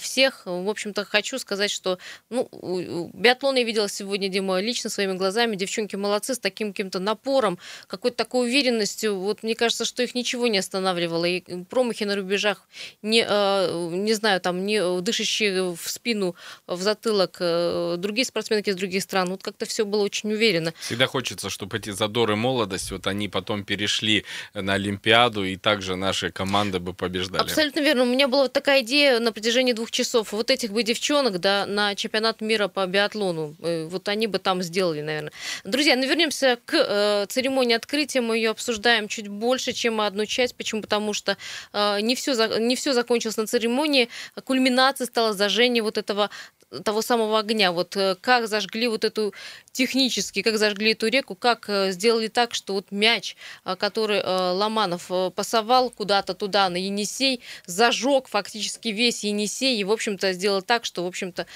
всех. 0.00 0.42
В 0.46 0.68
общем-то, 0.68 1.04
хочу 1.04 1.38
сказать, 1.38 1.70
что 1.70 1.98
ну, 2.30 2.48
биатлон 3.14 3.56
я 3.56 3.64
видела 3.64 3.88
сегодня, 3.88 4.28
Дима, 4.28 4.60
лично 4.60 4.90
своими 4.90 5.12
глазами. 5.12 5.56
Девчонки 5.56 5.96
молодцы 5.96 6.34
с 6.34 6.38
таким 6.38 6.72
каким-то 6.72 6.98
напором, 6.98 7.58
какой-то 7.86 8.16
такой 8.16 8.48
уверенностью. 8.48 9.16
Вот 9.18 9.42
мне 9.42 9.54
кажется, 9.54 9.84
что 9.84 10.02
их 10.02 10.14
ничего 10.14 10.48
не 10.48 10.58
останавливало. 10.58 11.26
И 11.26 11.64
промахи 11.64 12.04
на 12.04 12.16
рубежах, 12.16 12.66
не, 13.02 13.24
э, 13.26 13.88
не 13.92 14.14
знаю, 14.14 14.40
там, 14.40 14.66
не 14.66 15.00
дышащие 15.00 15.43
в 15.50 15.90
спину, 15.90 16.34
в 16.66 16.80
затылок 16.80 17.36
э, 17.40 17.96
другие 17.98 18.24
спортсменки 18.24 18.70
из 18.70 18.76
других 18.76 19.02
стран. 19.02 19.30
Вот 19.30 19.42
как-то 19.42 19.66
все 19.66 19.84
было 19.84 20.02
очень 20.02 20.32
уверенно. 20.32 20.72
Всегда 20.80 21.06
хочется, 21.06 21.50
чтобы 21.50 21.76
эти 21.78 21.90
задоры 21.90 22.36
молодость, 22.36 22.90
вот 22.90 23.06
они 23.06 23.28
потом 23.28 23.64
перешли 23.64 24.24
на 24.54 24.74
Олимпиаду, 24.74 25.44
и 25.44 25.56
также 25.56 25.96
наши 25.96 26.30
команды 26.30 26.78
бы 26.78 26.94
побеждали. 26.94 27.42
Абсолютно 27.42 27.80
верно. 27.80 28.02
У 28.02 28.06
меня 28.06 28.28
была 28.28 28.48
такая 28.48 28.82
идея 28.82 29.18
на 29.18 29.32
протяжении 29.32 29.72
двух 29.72 29.90
часов. 29.90 30.32
Вот 30.32 30.50
этих 30.50 30.72
бы 30.72 30.82
девчонок, 30.82 31.40
да, 31.40 31.66
на 31.66 31.94
чемпионат 31.94 32.40
мира 32.40 32.68
по 32.68 32.86
биатлону. 32.86 33.54
Э, 33.60 33.84
вот 33.86 34.08
они 34.08 34.26
бы 34.26 34.38
там 34.38 34.62
сделали, 34.62 35.02
наверное. 35.02 35.32
Друзья, 35.64 35.96
ну 35.96 36.06
вернемся 36.06 36.58
к 36.64 36.74
э, 36.74 37.26
церемонии 37.28 37.74
открытия. 37.74 38.20
Мы 38.20 38.36
ее 38.36 38.50
обсуждаем 38.50 39.08
чуть 39.08 39.28
больше, 39.28 39.72
чем 39.72 40.00
одну 40.00 40.26
часть. 40.26 40.54
Почему? 40.56 40.82
Потому 40.82 41.12
что 41.12 41.36
не, 41.72 42.14
все, 42.14 42.58
не 42.58 42.76
все 42.76 42.92
закончилось 42.92 43.36
на 43.36 43.46
церемонии. 43.46 44.08
Кульминацией 44.44 45.08
стало 45.08 45.32
зажжение 45.34 45.82
вот 45.82 45.98
этого 45.98 46.30
того 46.82 47.02
самого 47.02 47.38
огня. 47.38 47.72
Вот 47.72 47.96
э, 47.96 48.16
как 48.20 48.48
зажгли 48.48 48.88
вот 48.88 49.04
эту 49.04 49.34
технически, 49.72 50.42
как 50.42 50.58
зажгли 50.58 50.92
эту 50.92 51.08
реку, 51.08 51.34
как 51.34 51.68
э, 51.68 51.92
сделали 51.92 52.28
так, 52.28 52.54
что 52.54 52.74
вот 52.74 52.90
мяч, 52.90 53.36
э, 53.64 53.76
который 53.76 54.22
Ломанов 54.24 55.10
пасовал 55.34 55.90
куда-то 55.90 56.34
туда, 56.34 56.68
на 56.68 56.76
Енисей, 56.76 57.40
зажег 57.66 58.28
фактически 58.28 58.88
весь 58.88 59.24
Енисей 59.24 59.78
и, 59.78 59.84
в 59.84 59.92
общем-то, 59.92 60.32
сделал 60.32 60.62
так, 60.62 60.84
что, 60.84 61.04
в 61.04 61.06
общем-то, 61.06 61.46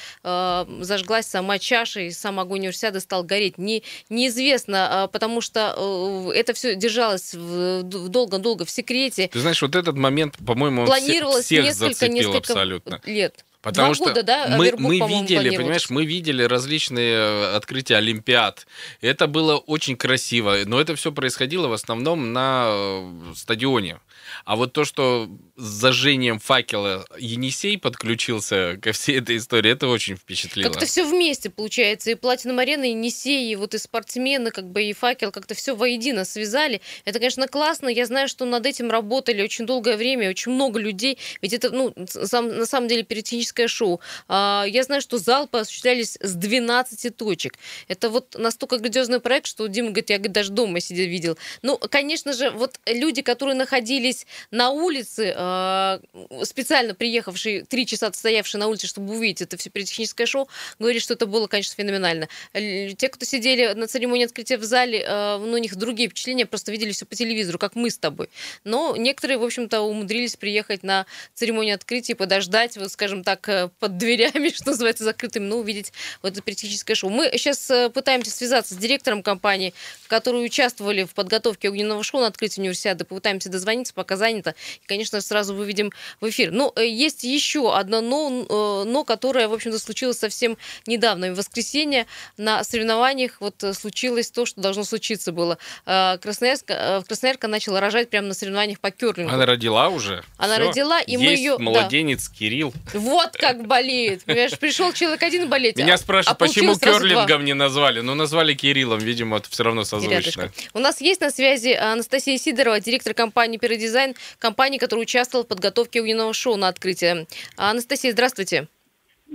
зажглась 0.80 1.26
сама 1.26 1.58
чаша 1.58 2.00
и 2.00 2.10
сам 2.10 2.40
огонь 2.40 2.60
универсиады 2.60 3.00
стал 3.00 3.22
гореть. 3.22 3.56
Не, 3.58 3.82
неизвестно, 4.08 5.08
потому 5.12 5.40
что 5.40 6.32
это 6.34 6.52
все 6.52 6.74
держалось 6.74 7.32
долго-долго 7.34 8.64
в 8.64 8.70
секрете. 8.70 9.28
Ты 9.32 9.40
знаешь, 9.40 9.62
вот 9.62 9.74
этот 9.74 9.96
момент, 9.96 10.36
по-моему, 10.44 10.86
планировалось 10.86 11.44
всех 11.44 11.64
несколько, 11.64 11.94
зацепил 11.94 12.14
несколько 12.14 12.38
абсолютно. 12.38 13.00
лет. 13.04 13.44
Потому 13.60 13.88
Два 13.88 13.94
что 13.94 14.04
года, 14.04 14.22
да, 14.22 14.56
мы, 14.56 14.72
мы 14.78 15.00
видели, 15.00 15.56
понимаешь, 15.56 15.90
мы 15.90 16.06
видели 16.06 16.44
различные 16.44 17.14
э, 17.16 17.56
открытия 17.56 17.96
Олимпиад. 17.96 18.68
Это 19.00 19.26
было 19.26 19.56
очень 19.56 19.96
красиво, 19.96 20.58
но 20.64 20.80
это 20.80 20.94
все 20.94 21.10
происходило 21.10 21.66
в 21.66 21.72
основном 21.72 22.32
на 22.32 22.66
э, 22.68 23.32
стадионе. 23.34 23.98
А 24.44 24.56
вот 24.56 24.72
то, 24.72 24.84
что 24.84 25.28
с 25.56 25.62
зажжением 25.62 26.38
факела 26.38 27.04
Енисей 27.18 27.78
подключился 27.78 28.78
ко 28.80 28.92
всей 28.92 29.18
этой 29.18 29.36
истории, 29.36 29.72
это 29.72 29.88
очень 29.88 30.16
впечатлило. 30.16 30.70
Как-то 30.70 30.86
все 30.86 31.04
вместе 31.04 31.50
получается. 31.50 32.10
И 32.10 32.14
Платина 32.14 32.60
Арена, 32.60 32.84
и 32.84 32.90
Енисей, 32.90 33.52
и 33.52 33.56
вот 33.56 33.74
и 33.74 33.78
спортсмены, 33.78 34.50
как 34.50 34.70
бы 34.70 34.82
и 34.82 34.92
факел, 34.92 35.32
как-то 35.32 35.54
все 35.54 35.74
воедино 35.74 36.24
связали. 36.24 36.80
Это, 37.04 37.18
конечно, 37.18 37.48
классно. 37.48 37.88
Я 37.88 38.06
знаю, 38.06 38.28
что 38.28 38.44
над 38.44 38.66
этим 38.66 38.90
работали 38.90 39.42
очень 39.42 39.66
долгое 39.66 39.96
время, 39.96 40.30
очень 40.30 40.52
много 40.52 40.78
людей. 40.78 41.18
Ведь 41.42 41.52
это, 41.52 41.70
ну, 41.70 41.94
сам, 42.06 42.48
на 42.48 42.66
самом 42.66 42.88
деле, 42.88 43.02
пиротехническое 43.02 43.68
шоу. 43.68 44.00
А, 44.28 44.64
я 44.68 44.82
знаю, 44.82 45.00
что 45.00 45.18
залпы 45.18 45.58
осуществлялись 45.58 46.18
с 46.20 46.34
12 46.34 47.16
точек. 47.16 47.54
Это 47.88 48.10
вот 48.10 48.36
настолько 48.38 48.78
грандиозный 48.78 49.20
проект, 49.20 49.46
что 49.46 49.66
Дима 49.66 49.88
говорит, 49.88 50.10
я 50.10 50.16
говорит, 50.18 50.32
даже 50.32 50.52
дома 50.52 50.80
сидя 50.80 51.04
видел. 51.04 51.38
Ну, 51.62 51.78
конечно 51.78 52.32
же, 52.32 52.50
вот 52.50 52.80
люди, 52.86 53.22
которые 53.22 53.56
находились 53.56 54.17
на 54.50 54.70
улице, 54.70 55.34
э, 55.36 55.98
специально 56.44 56.94
приехавшие, 56.94 57.64
три 57.64 57.86
часа 57.86 58.12
стоявшие 58.12 58.58
на 58.60 58.68
улице, 58.68 58.86
чтобы 58.86 59.14
увидеть 59.14 59.42
это 59.42 59.56
все 59.56 59.70
пиротехническое 59.70 60.26
шоу, 60.26 60.48
говорили, 60.78 61.00
что 61.00 61.14
это 61.14 61.26
было, 61.26 61.46
конечно, 61.46 61.74
феноменально. 61.76 62.28
Те, 62.52 63.08
кто 63.08 63.24
сидели 63.24 63.72
на 63.74 63.86
церемонии 63.86 64.24
открытия 64.24 64.56
в 64.56 64.64
зале, 64.64 65.04
э, 65.06 65.38
ну, 65.38 65.52
у 65.52 65.58
них 65.58 65.76
другие 65.76 66.08
впечатления, 66.08 66.46
просто 66.46 66.72
видели 66.72 66.92
все 66.92 67.04
по 67.06 67.14
телевизору, 67.14 67.58
как 67.58 67.74
мы 67.74 67.90
с 67.90 67.98
тобой. 67.98 68.28
Но 68.64 68.96
некоторые, 68.96 69.38
в 69.38 69.44
общем-то, 69.44 69.80
умудрились 69.80 70.36
приехать 70.36 70.82
на 70.82 71.06
церемонию 71.34 71.74
открытия, 71.74 72.14
подождать, 72.14 72.76
вот, 72.76 72.90
скажем 72.90 73.24
так, 73.24 73.48
э, 73.48 73.70
под 73.78 73.98
дверями, 73.98 74.48
что 74.54 74.70
называется, 74.70 75.04
закрытыми, 75.04 75.44
но 75.44 75.58
увидеть 75.58 75.92
вот 76.22 76.32
это 76.32 76.42
пиротехническое 76.42 76.94
шоу. 76.96 77.10
Мы 77.10 77.30
сейчас 77.34 77.70
пытаемся 77.92 78.30
связаться 78.30 78.74
с 78.74 78.76
директором 78.76 79.22
компании, 79.22 79.74
которые 80.08 80.44
участвовали 80.44 81.04
в 81.04 81.14
подготовке 81.14 81.68
огненного 81.68 82.02
шоу 82.02 82.20
на 82.20 82.28
открытии 82.28 82.60
универсиады, 82.60 83.04
попытаемся 83.04 83.48
дозвониться, 83.48 83.94
пока 83.94 84.07
занято. 84.16 84.54
И, 84.82 84.86
конечно, 84.86 85.20
сразу 85.20 85.54
выведем 85.54 85.92
в 86.20 86.28
эфир. 86.28 86.50
Но 86.50 86.72
э, 86.76 86.86
есть 86.86 87.24
еще 87.24 87.74
одно 87.74 88.00
но, 88.00 88.46
э, 88.48 88.88
но, 88.88 89.04
которое, 89.04 89.48
в 89.48 89.52
общем-то, 89.52 89.78
случилось 89.78 90.18
совсем 90.18 90.56
недавно. 90.86 91.32
В 91.32 91.36
воскресенье 91.36 92.06
на 92.36 92.64
соревнованиях 92.64 93.40
вот 93.40 93.62
э, 93.62 93.74
случилось 93.74 94.30
то, 94.30 94.46
что 94.46 94.60
должно 94.60 94.84
случиться 94.84 95.32
было. 95.32 95.58
Красноярска, 95.84 97.04
Красноярка 97.06 97.48
начала 97.48 97.80
рожать 97.80 98.10
прямо 98.10 98.28
на 98.28 98.34
соревнованиях 98.34 98.80
по 98.80 98.90
керлингу. 98.90 99.32
Она 99.32 99.46
родила 99.46 99.88
уже? 99.88 100.22
Она 100.36 100.54
Всё. 100.54 100.68
родила, 100.68 101.00
и 101.00 101.12
Есть 101.12 101.22
мы 101.22 101.30
ее... 101.30 101.58
младенец 101.58 102.28
Кирилл. 102.28 102.72
Вот 102.94 103.36
как 103.36 103.66
болеет. 103.66 104.24
Понимаешь, 104.24 104.58
пришел 104.58 104.92
человек 104.92 105.22
один 105.22 105.48
болеть. 105.48 105.76
Меня 105.76 105.94
а- 105.94 105.98
спрашивают, 105.98 106.40
а 106.40 106.46
почему 106.46 106.76
керлингом 106.76 107.44
не 107.44 107.54
назвали? 107.54 108.00
Ну, 108.00 108.14
назвали 108.14 108.54
Кириллом, 108.54 108.98
видимо, 108.98 109.38
это 109.38 109.50
все 109.50 109.64
равно 109.64 109.84
созвучно. 109.84 110.50
У 110.74 110.78
нас 110.78 111.00
есть 111.00 111.20
на 111.20 111.30
связи 111.30 111.70
Анастасия 111.70 112.38
Сидорова, 112.38 112.80
директор 112.80 113.14
компании 113.14 113.58
«Пиродизайн», 113.98 114.14
компании, 114.38 114.78
которая 114.78 115.02
участвовала 115.02 115.44
в 115.44 115.48
подготовке 115.48 116.00
огненного 116.00 116.32
шоу 116.32 116.56
на 116.56 116.68
открытие. 116.68 117.26
Анастасия, 117.56 118.12
здравствуйте. 118.12 118.68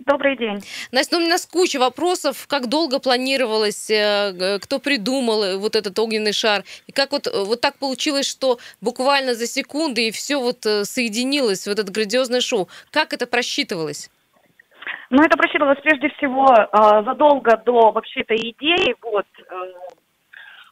Добрый 0.08 0.36
день. 0.36 0.60
Настя, 0.92 1.20
ну, 1.20 1.26
у 1.26 1.30
нас 1.30 1.46
куча 1.46 1.78
вопросов. 1.78 2.48
Как 2.48 2.68
долго 2.68 3.00
планировалось, 3.00 3.92
э, 3.92 4.58
кто 4.60 4.80
придумал 4.80 5.60
вот 5.60 5.76
этот 5.76 6.00
огненный 6.00 6.34
шар? 6.34 6.64
И 6.88 6.92
как 6.92 7.12
вот, 7.12 7.28
вот 7.32 7.62
так 7.62 7.78
получилось, 7.78 8.28
что 8.28 8.58
буквально 8.82 9.36
за 9.36 9.46
секунды 9.46 10.08
и 10.08 10.12
все 10.12 10.38
вот 10.38 10.66
э, 10.66 10.86
соединилось 10.86 11.68
в 11.68 11.70
этот 11.70 11.92
грандиозное 11.92 12.42
шоу? 12.42 12.70
Как 12.90 13.14
это 13.14 13.28
просчитывалось? 13.28 14.10
Ну, 15.12 15.22
это 15.22 15.38
просчитывалось 15.38 15.80
прежде 15.84 16.10
всего 16.18 16.48
э, 16.50 17.04
задолго 17.06 17.56
до 17.58 17.92
вообще 17.92 18.22
этой 18.22 18.38
идеи. 18.38 18.96
Вот, 19.00 19.28
э, 19.38 19.54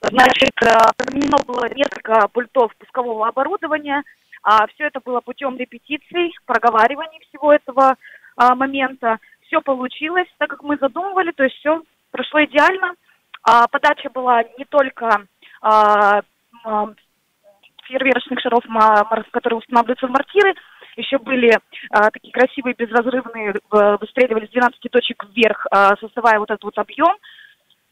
значит, 0.01 0.53
э, 0.61 0.77
применено 0.97 1.37
было 1.45 1.65
несколько 1.73 2.27
пультов 2.29 2.75
пускового 2.77 3.27
оборудования. 3.27 4.03
А 4.43 4.65
все 4.67 4.85
это 4.85 4.99
было 5.03 5.21
путем 5.21 5.55
репетиций, 5.57 6.33
проговариваний 6.45 7.19
всего 7.29 7.53
этого 7.53 7.95
а, 8.35 8.55
момента. 8.55 9.19
Все 9.45 9.61
получилось 9.61 10.27
так, 10.39 10.49
как 10.49 10.63
мы 10.63 10.77
задумывали, 10.77 11.31
то 11.31 11.43
есть 11.43 11.55
все 11.57 11.83
прошло 12.09 12.43
идеально. 12.45 12.95
А, 13.43 13.67
подача 13.67 14.09
была 14.09 14.41
не 14.57 14.65
только 14.65 15.27
а, 15.61 16.21
а, 16.63 16.87
фейерверочных 17.83 18.39
шаров, 18.39 18.63
которые 19.31 19.59
устанавливаются 19.59 20.07
в 20.07 20.11
мортиры, 20.11 20.55
еще 20.97 21.17
были 21.19 21.51
а, 21.89 22.09
такие 22.11 22.33
красивые 22.33 22.75
безразрывные, 22.77 23.53
э, 23.53 23.97
выстреливались 23.99 24.49
с 24.49 24.51
12 24.51 24.79
точек 24.91 25.25
вверх, 25.33 25.65
а, 25.71 25.95
создавая 25.97 26.39
вот 26.39 26.49
этот 26.49 26.63
вот 26.63 26.77
объем. 26.77 27.15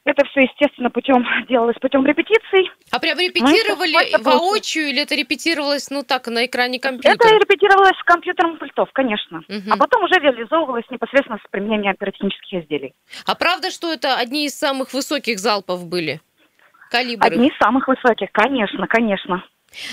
Это 0.10 0.26
все, 0.26 0.42
естественно, 0.42 0.90
путем 0.90 1.24
делалось 1.48 1.76
путем 1.80 2.04
репетиций. 2.04 2.72
А 2.90 3.00
прям 3.00 3.20
репетировали 3.20 4.18
ну, 4.18 4.24
воочию 4.24 4.90
или 4.90 5.04
это 5.04 5.14
репетировалось, 5.14 5.92
ну 5.92 6.02
так, 6.02 6.26
на 6.28 6.48
экране 6.48 6.80
компьютера? 6.80 7.14
Это 7.14 7.28
репетировалось 7.36 7.96
с 7.96 8.04
компьютером 8.06 8.58
пультов, 8.58 8.90
конечно. 8.92 9.44
Угу. 9.48 9.70
А 9.70 9.78
потом 9.78 10.06
уже 10.06 10.16
реализовывалось 10.16 10.86
непосредственно 10.90 11.38
с 11.38 11.48
применением 11.52 11.96
пиротехнических 11.96 12.64
изделий. 12.64 12.96
А 13.28 13.36
правда, 13.36 13.70
что 13.70 13.94
это 13.94 14.16
одни 14.16 14.48
из 14.48 14.58
самых 14.58 14.94
высоких 14.94 15.38
залпов 15.38 15.86
были? 15.86 16.22
Калибры? 16.90 17.28
Одни 17.28 17.50
из 17.50 17.58
самых 17.60 17.88
высоких, 17.88 18.32
конечно, 18.32 18.88
конечно. 18.88 19.44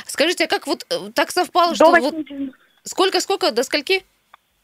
Скажите, 0.07 0.45
а 0.45 0.49
как 0.49 0.67
вот 0.67 0.87
э, 0.89 1.13
так 1.15 1.31
совпало, 1.31 1.75
что... 1.75 1.85
До 1.85 1.91
8 1.91 2.05
вот... 2.05 2.25
дюймов. 2.25 2.55
Сколько, 2.85 3.21
сколько, 3.21 3.51
до 3.51 3.63
скольки? 3.65 4.03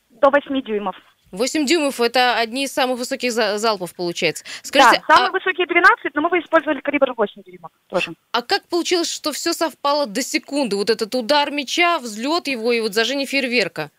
До 0.08 0.30
8 0.30 0.62
дюймов. 0.62 0.96
8 1.32 1.64
дюймов 1.64 2.00
это 2.00 2.36
одни 2.36 2.64
из 2.64 2.72
самых 2.72 2.98
высоких 2.98 3.32
залпов, 3.32 3.94
получается. 3.94 4.44
Скажите, 4.62 5.02
да, 5.08 5.14
самые 5.14 5.30
а... 5.30 5.32
высокие 5.32 5.66
12, 5.66 6.14
но 6.14 6.20
мы 6.20 6.28
бы 6.28 6.38
использовали 6.38 6.80
калибр 6.80 7.14
8 7.16 7.42
дюймов 7.42 7.72
тоже. 7.88 8.12
А 8.32 8.42
как 8.42 8.68
получилось, 8.68 9.10
что 9.10 9.32
все 9.32 9.54
совпало 9.54 10.06
до 10.06 10.22
секунды? 10.22 10.76
Вот 10.76 10.90
этот 10.90 11.14
удар 11.14 11.50
мяча, 11.50 11.98
взлет 11.98 12.48
его 12.48 12.70
и 12.72 12.80
вот 12.80 12.92
зажжение 12.92 13.26
фейерверка? 13.26 13.90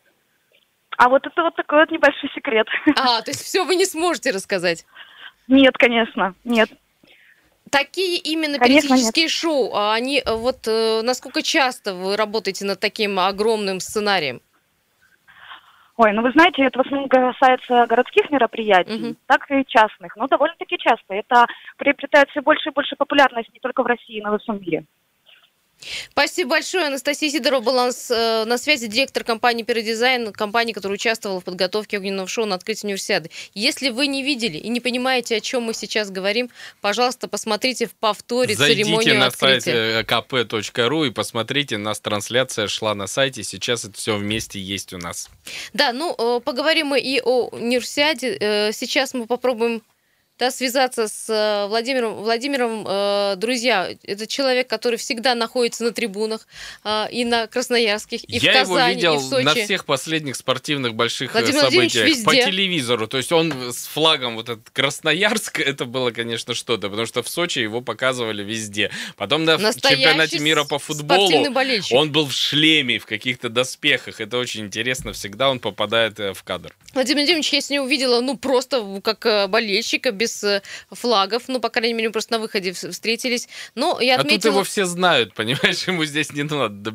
А 0.98 1.10
вот 1.10 1.26
это 1.26 1.42
вот 1.42 1.56
такой 1.56 1.80
вот 1.80 1.92
небольшой 1.92 2.30
секрет. 2.36 2.68
А, 2.98 3.22
то 3.24 3.32
есть 3.32 3.42
все 3.42 3.66
вы 3.66 3.76
не 3.76 3.86
сможете 3.86 4.30
рассказать? 4.30 4.86
Нет, 5.48 5.76
конечно, 5.76 6.36
нет. 6.44 6.70
Такие 7.72 8.20
именно 8.20 8.60
Конечно, 8.60 8.90
пиротехнические 8.90 9.28
шоу, 9.28 9.74
а 9.74 9.96
они 9.96 10.22
э, 10.24 10.36
вот 10.36 10.68
э, 10.68 11.02
насколько 11.02 11.42
часто 11.42 11.96
вы 11.96 12.16
работаете 12.16 12.66
над 12.66 12.80
таким 12.80 13.20
огромным 13.20 13.80
сценарием? 13.80 14.42
Ой, 15.96 16.12
ну 16.12 16.24
вы 16.24 16.32
знаете, 16.32 16.64
это 16.64 16.80
в 16.80 16.86
основном 16.86 17.08
касается 17.08 17.86
городских 17.88 18.32
мероприятий, 18.32 19.10
Мгм. 19.10 19.18
так 19.28 19.50
и 19.52 19.64
частных, 19.68 20.16
но 20.16 20.28
довольно-таки 20.28 20.78
часто. 20.80 21.14
Это 21.14 21.46
приобретает 21.78 22.30
все 22.32 22.42
больше 22.42 22.70
и 22.70 22.74
больше 22.74 22.96
популярность 22.96 23.54
не 23.54 23.60
только 23.60 23.84
в 23.84 23.86
России, 23.86 24.20
но 24.22 24.30
и 24.30 24.32
во 24.32 24.38
всем 24.40 24.60
мире. 24.60 24.86
Спасибо 26.12 26.52
большое. 26.52 26.88
Анастасия 26.88 27.30
Сидорова 27.30 27.62
была 27.62 27.90
э, 27.90 28.46
на 28.46 28.58
связи, 28.58 28.88
директор 28.88 29.24
компании 29.24 29.64
«Передизайн», 29.64 30.32
компании, 30.32 30.74
которая 30.74 30.96
участвовала 30.96 31.42
в 31.42 31.44
подготовке 31.44 31.98
огненного 31.98 32.28
шоу 32.28 32.46
на 32.46 32.56
открытии 32.56 32.86
универсиады. 32.88 33.30
Если 33.54 33.90
вы 33.90 34.08
не 34.08 34.24
видели 34.24 34.58
и 34.58 34.70
не 34.70 34.80
понимаете, 34.80 35.38
о 35.38 35.40
чем 35.42 35.64
мы 35.64 35.74
сейчас 35.74 36.10
говорим, 36.10 36.50
пожалуйста, 36.82 37.28
посмотрите 37.28 37.88
в 37.88 37.94
повторе 37.94 38.56
Зайдите 38.56 38.84
церемонию 38.84 39.20
на 39.20 39.28
открытия. 39.28 39.62
сайт 39.62 39.68
э, 39.76 40.04
kp.ru 40.04 41.08
и 41.08 41.12
посмотрите, 41.12 41.76
у 41.76 41.80
нас 41.80 42.00
трансляция 42.00 42.68
шла 42.68 42.96
на 42.96 43.08
сайте, 43.08 43.44
сейчас 43.44 43.86
это 43.86 43.98
все 43.98 44.18
вместе 44.18 44.60
есть 44.60 44.94
у 44.94 44.98
нас. 44.98 45.30
Да, 45.74 45.94
ну, 45.94 46.16
э, 46.18 46.40
поговорим 46.42 46.88
мы 46.88 47.00
и 47.00 47.20
о 47.22 47.48
универсиаде. 47.48 48.38
Э, 48.40 48.72
Сейчас 48.74 49.14
мы 49.14 49.28
попробуем 49.28 49.82
да, 50.40 50.50
связаться 50.50 51.08
с 51.08 51.30
э, 51.30 51.68
Владимиром. 51.68 52.16
Владимиром, 52.16 52.86
э, 52.88 53.36
друзья, 53.38 53.96
это 54.04 54.26
человек, 54.26 54.68
который 54.68 54.98
всегда 54.98 55.36
находится 55.36 55.84
на 55.84 55.92
трибунах 55.92 56.48
э, 56.84 57.06
и 57.12 57.24
на 57.24 57.46
Красноярских, 57.46 58.28
и 58.28 58.38
Я 58.38 58.52
в 58.52 58.68
Казани, 58.68 58.74
его 58.74 58.88
видел 58.88 59.14
и 59.16 59.18
в 59.18 59.22
Сочи. 59.22 59.46
на 59.46 59.54
всех 59.54 59.86
последних 59.86 60.36
спортивных 60.36 60.96
больших 60.96 61.36
э, 61.36 61.40
Владимир 61.40 61.62
событиях 61.62 62.24
по 62.26 62.32
везде. 62.32 62.46
телевизору. 62.46 63.08
То 63.08 63.18
есть 63.18 63.32
он 63.32 63.72
с 63.72 63.86
флагом 63.86 64.36
вот 64.36 64.50
этот 64.50 64.70
Красноярск, 64.72 65.60
это 65.60 65.86
было, 65.86 66.10
конечно, 66.10 66.56
что-то, 66.56 66.90
потому 66.90 67.06
что 67.06 67.22
в 67.22 67.30
Сочи 67.30 67.60
его 67.60 67.82
показывали 67.82 68.44
везде. 68.44 68.90
Потом 69.18 69.46
на 69.46 69.60
Настоящий 69.60 70.02
чемпионате 70.02 70.40
мира 70.40 70.64
по 70.64 70.80
футболу 70.80 71.32
он 71.92 72.12
был 72.12 72.26
в 72.26 72.34
шлеме, 72.34 72.98
в 72.98 73.06
каких-то 73.06 73.50
доспехах. 73.50 74.20
Это 74.20 74.40
очень 74.40 74.66
интересно. 74.66 75.14
Всегда 75.14 75.52
он 75.52 75.60
попадает 75.60 76.20
э, 76.20 76.34
в 76.34 76.42
кадр. 76.44 76.74
Владимир 76.96 77.22
Владимирович, 77.22 77.54
я 77.54 77.62
с 77.62 77.70
ним 77.70 77.84
увидела, 77.84 78.20
ну, 78.20 78.36
просто 78.36 79.00
как 79.04 79.50
болельщика, 79.50 80.12
без 80.24 80.44
э, 80.44 80.62
флагов, 80.92 81.44
ну, 81.48 81.60
по 81.60 81.70
крайней 81.70 81.94
мере, 81.94 82.10
просто 82.10 82.34
на 82.34 82.40
выходе 82.40 82.72
вс- 82.72 82.92
встретились. 82.92 83.50
Но 83.76 84.00
я 84.00 84.16
А 84.16 84.18
тут 84.18 84.28
отметила... 84.28 84.52
его 84.54 84.64
все 84.64 84.86
знают, 84.86 85.34
понимаешь, 85.36 85.88
ему 85.88 86.06
здесь 86.06 86.32
не 86.32 86.44
надо 86.44 86.92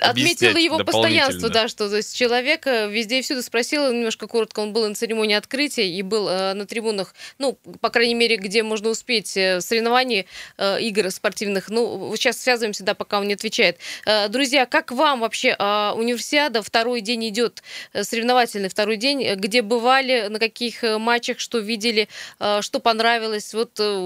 Отметила 0.00 0.58
его 0.58 0.78
постоянство, 0.84 1.48
да, 1.48 1.68
что 1.68 1.88
то 1.88 1.96
есть 1.96 2.16
человек 2.16 2.66
э, 2.66 2.90
везде 2.90 3.18
и 3.18 3.22
всюду 3.22 3.42
спросила, 3.42 3.92
немножко 3.92 4.26
коротко, 4.26 4.60
он 4.60 4.72
был 4.72 4.86
на 4.88 4.94
церемонии 4.94 5.36
открытия 5.36 5.88
и 5.88 6.02
был 6.02 6.28
э, 6.28 6.54
на 6.54 6.66
трибунах, 6.66 7.14
ну, 7.38 7.58
по 7.80 7.90
крайней 7.90 8.14
мере, 8.14 8.36
где 8.36 8.62
можно 8.62 8.90
успеть 8.90 9.36
э, 9.36 9.60
соревнований, 9.60 10.26
э, 10.58 10.80
игр 10.80 11.10
спортивных. 11.10 11.68
Ну, 11.70 12.12
сейчас 12.16 12.40
связываемся, 12.40 12.84
да, 12.84 12.94
пока 12.94 13.20
он 13.20 13.28
не 13.28 13.34
отвечает. 13.34 13.78
Э, 14.04 14.28
друзья, 14.28 14.66
как 14.66 14.92
вам 14.92 15.20
вообще 15.20 15.56
э, 15.58 15.92
универсиада? 15.96 16.62
Второй 16.62 17.00
день 17.00 17.28
идет, 17.28 17.62
э, 17.92 18.04
соревновательный 18.04 18.68
второй 18.68 18.96
день. 18.96 19.34
Где 19.34 19.62
бывали, 19.62 20.26
на 20.28 20.38
каких 20.38 20.82
матчах, 20.82 21.38
что 21.40 21.58
видели, 21.58 22.08
э, 22.40 22.57
что 22.62 22.80
понравилось? 22.80 23.52
Вот, 23.54 23.78
э, 23.80 23.96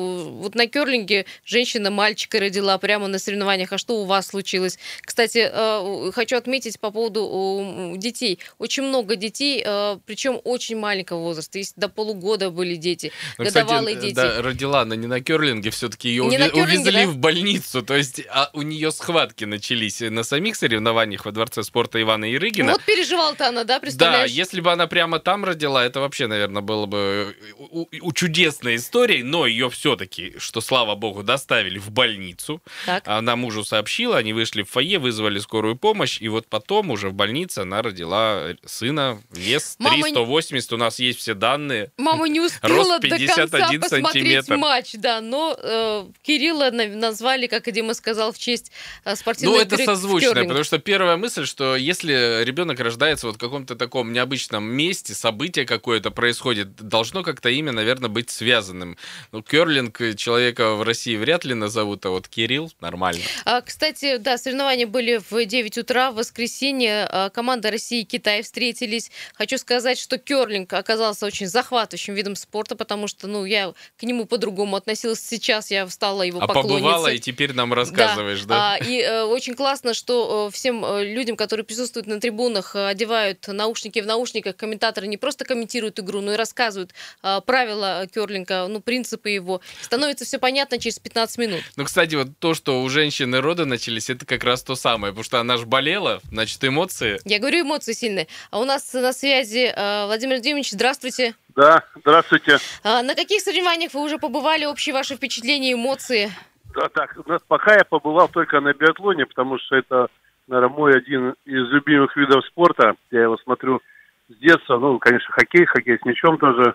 вот 0.40 0.54
на 0.54 0.66
керлинге 0.66 1.26
женщина 1.44 1.90
мальчика 1.90 2.38
родила 2.40 2.76
прямо 2.78 3.08
на 3.08 3.18
соревнованиях. 3.18 3.72
А 3.72 3.78
что 3.78 3.96
у 4.00 4.04
вас 4.04 4.26
случилось? 4.28 4.78
Кстати, 5.02 5.48
э, 5.52 6.10
хочу 6.12 6.36
отметить 6.36 6.78
по 6.80 6.90
поводу 6.90 7.92
э, 7.94 7.98
детей. 7.98 8.38
Очень 8.58 8.84
много 8.84 9.16
детей, 9.16 9.62
э, 9.64 9.98
причем 10.06 10.40
очень 10.44 10.76
маленького 10.78 11.20
возраста. 11.20 11.58
Есть 11.58 11.74
до 11.76 11.88
полугода 11.88 12.50
были 12.50 12.76
дети, 12.76 13.12
Ну, 13.38 13.44
кстати, 13.44 13.64
годовалые 13.64 13.96
дети. 13.96 14.14
да, 14.14 14.42
родила 14.42 14.80
она 14.82 14.96
не 14.96 15.06
на 15.06 15.20
керлинге, 15.20 15.70
все-таки 15.70 16.08
ее 16.08 16.26
Не 16.26 16.38
на 16.38 16.48
керлинге, 16.48 16.62
увезли 16.80 17.04
да? 17.04 17.10
в 17.10 17.16
больницу. 17.18 17.82
То 17.82 17.96
есть 17.96 18.22
а 18.30 18.50
у 18.52 18.62
нее 18.62 18.90
схватки 18.92 19.44
начались 19.44 20.00
на 20.00 20.22
самих 20.24 20.56
соревнованиях 20.56 21.24
во 21.24 21.32
Дворце 21.32 21.62
спорта 21.62 22.00
Ивана 22.00 22.32
Ирыгина. 22.32 22.72
Вот 22.72 22.82
переживала-то 22.84 23.48
она, 23.48 23.64
да, 23.64 23.74
Да, 23.74 23.80
представляешь? 23.80 24.30
если 24.30 24.60
бы 24.60 24.72
она 24.72 24.86
прямо 24.86 25.18
там 25.18 25.44
родила, 25.44 25.84
это 25.84 26.00
вообще, 26.00 26.26
наверное, 26.26 26.62
было 26.62 26.86
бы 26.86 27.36
у, 27.58 27.82
у- 27.82 27.88
у 28.00 28.12
чудесной 28.42 28.76
историей, 28.76 29.22
но 29.22 29.46
ее 29.46 29.70
все-таки, 29.70 30.34
что 30.38 30.60
слава 30.60 30.94
богу, 30.94 31.22
доставили 31.22 31.78
в 31.78 31.90
больницу. 31.90 32.60
Так. 32.86 33.02
Она 33.06 33.36
мужу 33.36 33.64
сообщила, 33.64 34.18
они 34.18 34.32
вышли 34.32 34.62
в 34.62 34.70
фойе, 34.70 34.98
вызвали 34.98 35.38
скорую 35.38 35.76
помощь, 35.76 36.20
и 36.20 36.28
вот 36.28 36.46
потом 36.48 36.90
уже 36.90 37.08
в 37.08 37.14
больнице 37.14 37.60
она 37.60 37.82
родила 37.82 38.54
сына, 38.64 39.20
вес 39.30 39.76
Мама 39.78 40.02
380, 40.02 40.72
у 40.72 40.76
нас 40.76 40.98
есть 40.98 41.18
все 41.18 41.34
данные. 41.34 41.92
Мама 41.98 42.28
не 42.28 42.40
успела 42.40 42.98
до 42.98 43.08
конца 43.08 43.46
51 43.46 43.80
посмотреть 43.80 44.48
матч, 44.48 44.92
да, 44.94 45.20
но 45.20 45.56
э, 45.58 46.06
Кирилла 46.22 46.70
на- 46.70 46.86
назвали, 46.88 47.46
как 47.46 47.68
и 47.68 47.72
Дима 47.72 47.94
сказал, 47.94 48.32
в 48.32 48.38
честь 48.38 48.72
э, 49.04 49.14
спортивной 49.16 49.58
Ну, 49.58 49.62
это 49.62 49.76
созвучно, 49.76 50.34
потому 50.34 50.64
что 50.64 50.78
первая 50.78 51.16
мысль, 51.16 51.46
что 51.46 51.76
если 51.76 52.42
ребенок 52.44 52.80
рождается 52.80 53.26
вот 53.26 53.36
в 53.36 53.38
каком-то 53.38 53.76
таком 53.76 54.12
необычном 54.12 54.64
месте, 54.64 55.14
событие 55.14 55.64
какое-то 55.64 56.10
происходит, 56.10 56.74
должно 56.76 57.22
как-то 57.22 57.48
имя, 57.48 57.72
наверное, 57.72 58.08
быть 58.08 58.31
связанным. 58.32 58.96
Ну, 59.30 59.42
керлинг 59.42 60.00
человека 60.16 60.74
в 60.74 60.82
России 60.82 61.16
вряд 61.16 61.44
ли 61.44 61.54
назовут, 61.54 62.04
а 62.06 62.10
вот 62.10 62.28
Кирилл 62.28 62.72
нормально. 62.80 63.22
А, 63.44 63.60
Кстати, 63.60 64.16
да, 64.16 64.38
соревнования 64.38 64.86
были 64.86 65.20
в 65.30 65.44
9 65.44 65.78
утра 65.78 66.10
в 66.10 66.16
воскресенье. 66.16 67.06
А, 67.08 67.30
Команда 67.30 67.70
России 67.70 68.00
и 68.00 68.04
Китай 68.04 68.42
встретились. 68.42 69.10
Хочу 69.34 69.58
сказать, 69.58 69.98
что 69.98 70.18
керлинг 70.18 70.72
оказался 70.72 71.26
очень 71.26 71.46
захватывающим 71.46 72.14
видом 72.14 72.36
спорта, 72.36 72.74
потому 72.76 73.08
что, 73.08 73.26
ну, 73.26 73.44
я 73.44 73.72
к 73.98 74.02
нему 74.02 74.24
по-другому 74.24 74.76
относилась. 74.76 75.20
Сейчас 75.20 75.70
я 75.70 75.86
стала 75.88 76.22
его 76.22 76.40
А 76.40 76.46
поклонницей. 76.46 76.78
побывала 76.80 77.08
и 77.12 77.18
теперь 77.18 77.52
нам 77.52 77.72
рассказываешь, 77.72 78.42
да? 78.44 78.74
А, 78.74 78.78
и 78.78 79.00
э, 79.00 79.22
очень 79.24 79.54
классно, 79.54 79.94
что 79.94 80.48
э, 80.48 80.52
всем 80.54 80.84
э, 80.84 81.04
людям, 81.04 81.36
которые 81.36 81.64
присутствуют 81.64 82.06
на 82.06 82.20
трибунах, 82.20 82.74
э, 82.76 82.86
одевают 82.88 83.46
наушники 83.48 84.00
в 84.00 84.06
наушниках. 84.06 84.56
Комментаторы 84.56 85.06
не 85.06 85.16
просто 85.16 85.44
комментируют 85.44 85.98
игру, 86.00 86.20
но 86.20 86.32
и 86.32 86.36
рассказывают 86.36 86.92
э, 87.22 87.40
правила 87.44 88.06
керлинга, 88.12 88.21
ну, 88.28 88.80
принципы 88.80 89.30
его. 89.30 89.60
Становится 89.80 90.24
все 90.24 90.38
понятно 90.38 90.78
через 90.78 90.98
15 90.98 91.38
минут. 91.38 91.60
Ну, 91.76 91.84
кстати, 91.84 92.14
вот 92.14 92.28
то, 92.38 92.54
что 92.54 92.82
у 92.82 92.88
женщины 92.88 93.40
роды 93.40 93.64
начались, 93.64 94.10
это 94.10 94.26
как 94.26 94.44
раз 94.44 94.62
то 94.62 94.74
самое, 94.74 95.12
потому 95.12 95.24
что 95.24 95.40
она 95.40 95.56
ж 95.56 95.64
болела, 95.64 96.20
значит, 96.30 96.62
эмоции. 96.64 97.18
Я 97.24 97.38
говорю, 97.38 97.62
эмоции 97.62 97.92
сильные. 97.92 98.28
А 98.50 98.60
у 98.60 98.64
нас 98.64 98.92
на 98.92 99.12
связи 99.12 99.72
э, 99.74 100.06
Владимир 100.06 100.36
Владимирович, 100.36 100.70
здравствуйте. 100.70 101.34
Да, 101.54 101.84
здравствуйте. 101.96 102.58
А 102.82 103.02
на 103.02 103.14
каких 103.14 103.42
соревнованиях 103.42 103.94
вы 103.94 104.02
уже 104.02 104.18
побывали? 104.18 104.64
Общие 104.64 104.94
ваши 104.94 105.16
впечатления, 105.16 105.72
эмоции? 105.72 106.30
Да, 106.74 106.88
так, 106.88 107.16
пока 107.48 107.74
я 107.74 107.84
побывал 107.84 108.28
только 108.28 108.60
на 108.60 108.72
биатлоне, 108.72 109.26
потому 109.26 109.58
что 109.58 109.76
это, 109.76 110.08
наверное, 110.48 110.74
мой 110.74 110.96
один 110.96 111.34
из 111.44 111.68
любимых 111.70 112.16
видов 112.16 112.44
спорта. 112.46 112.94
Я 113.10 113.22
его 113.22 113.36
смотрю 113.38 113.80
с 114.28 114.36
детства. 114.36 114.78
Ну, 114.78 114.98
конечно, 114.98 115.30
хоккей, 115.32 115.66
хоккей 115.66 115.98
с 115.98 116.04
мячом 116.04 116.38
тоже. 116.38 116.74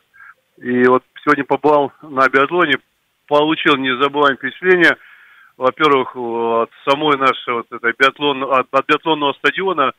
И 0.57 0.85
вот 0.85 1.03
сегодня 1.27 1.43
побывал 1.43 1.91
на 2.01 2.29
биатлоне, 2.29 2.77
получил 3.27 3.75
незабываемое 3.75 4.37
впечатление. 4.37 4.95
Во-первых, 5.57 6.15
от 6.15 6.69
самой 6.87 7.17
нашей 7.17 7.53
вот 7.53 7.71
этой 7.71 7.93
биатлон, 7.97 8.43
от, 8.43 8.67
от 8.71 8.85
биатлонного 8.87 9.33
стадиона, 9.33 9.91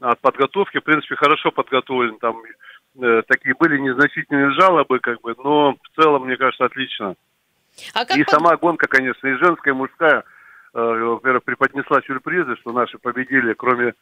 от 0.00 0.20
подготовки, 0.20 0.78
в 0.78 0.82
принципе, 0.82 1.16
хорошо 1.16 1.52
подготовлен. 1.52 2.18
Там 2.18 2.36
э, 3.00 3.22
такие 3.26 3.54
были 3.54 3.78
незначительные 3.78 4.50
жалобы, 4.52 4.98
как 4.98 5.20
бы, 5.22 5.34
но 5.42 5.72
в 5.72 6.00
целом, 6.00 6.26
мне 6.26 6.36
кажется, 6.36 6.66
отлично. 6.66 7.14
А 7.94 8.04
как 8.04 8.16
И 8.16 8.24
под- 8.24 8.34
сама 8.34 8.56
гонка, 8.56 8.86
конечно, 8.86 9.26
и 9.26 9.36
женская, 9.36 9.70
и 9.70 9.76
мужская, 9.76 10.24
э, 10.74 10.78
во-первых, 10.80 11.44
преподнесла 11.44 12.02
сюрпризы, 12.02 12.56
что 12.56 12.72
наши 12.72 12.98
победили, 12.98 13.54
кроме 13.54 13.94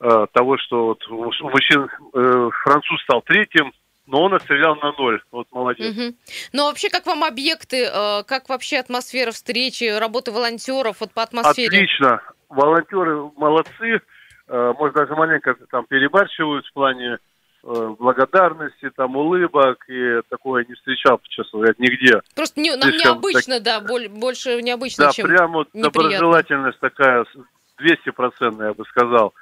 э, 0.00 0.26
того, 0.32 0.58
что 0.58 0.86
вот 0.86 1.08
мужчин 1.08 1.88
э, 2.12 2.50
француз 2.64 3.00
стал 3.04 3.22
третьим, 3.22 3.72
но 4.10 4.22
он 4.24 4.34
отстрелял 4.34 4.74
на 4.76 4.92
ноль. 4.92 5.22
Вот 5.30 5.46
молодец. 5.52 5.94
Мгм. 5.96 6.14
Ну, 6.52 6.64
вообще, 6.66 6.90
как 6.90 7.06
вам 7.06 7.22
объекты, 7.24 7.84
э, 7.84 8.22
как 8.24 8.48
вообще 8.48 8.78
атмосфера 8.78 9.30
встречи, 9.30 9.84
работы 9.98 10.32
волонтеров, 10.32 10.96
вот 11.00 11.12
по 11.12 11.22
атмосфере? 11.22 11.68
Отлично. 11.68 12.20
Волонтеры 12.48 13.30
молодцы. 13.36 14.00
Э, 14.48 14.72
может, 14.76 14.96
даже 14.96 15.14
маленько 15.14 15.54
там 15.70 15.86
перебарщивают 15.86 16.66
в 16.66 16.72
плане 16.72 17.18
э, 17.62 17.94
благодарности, 17.98 18.90
там, 18.96 19.16
улыбок. 19.16 19.84
И 19.88 20.20
такое 20.28 20.64
не 20.68 20.74
встречал, 20.74 21.20
честно 21.28 21.58
говоря, 21.60 21.74
нигде. 21.78 22.20
Просто 22.34 22.60
не- 22.60 22.70
нам 22.74 22.90
слишком 22.90 23.12
необычно, 23.12 23.60
да, 23.60 23.80
боль- 23.80 24.08
больше 24.08 24.60
необычно, 24.62 25.04
Да, 25.06 25.12
чем... 25.12 25.26
прям 25.28 25.52
вот 25.52 25.68
неприятно. 25.72 26.02
доброжелательность 26.02 26.80
такая, 26.80 27.24
с- 27.26 27.36
200%, 27.80 28.64
я 28.66 28.74
бы 28.74 28.84
сказал, 28.86 29.34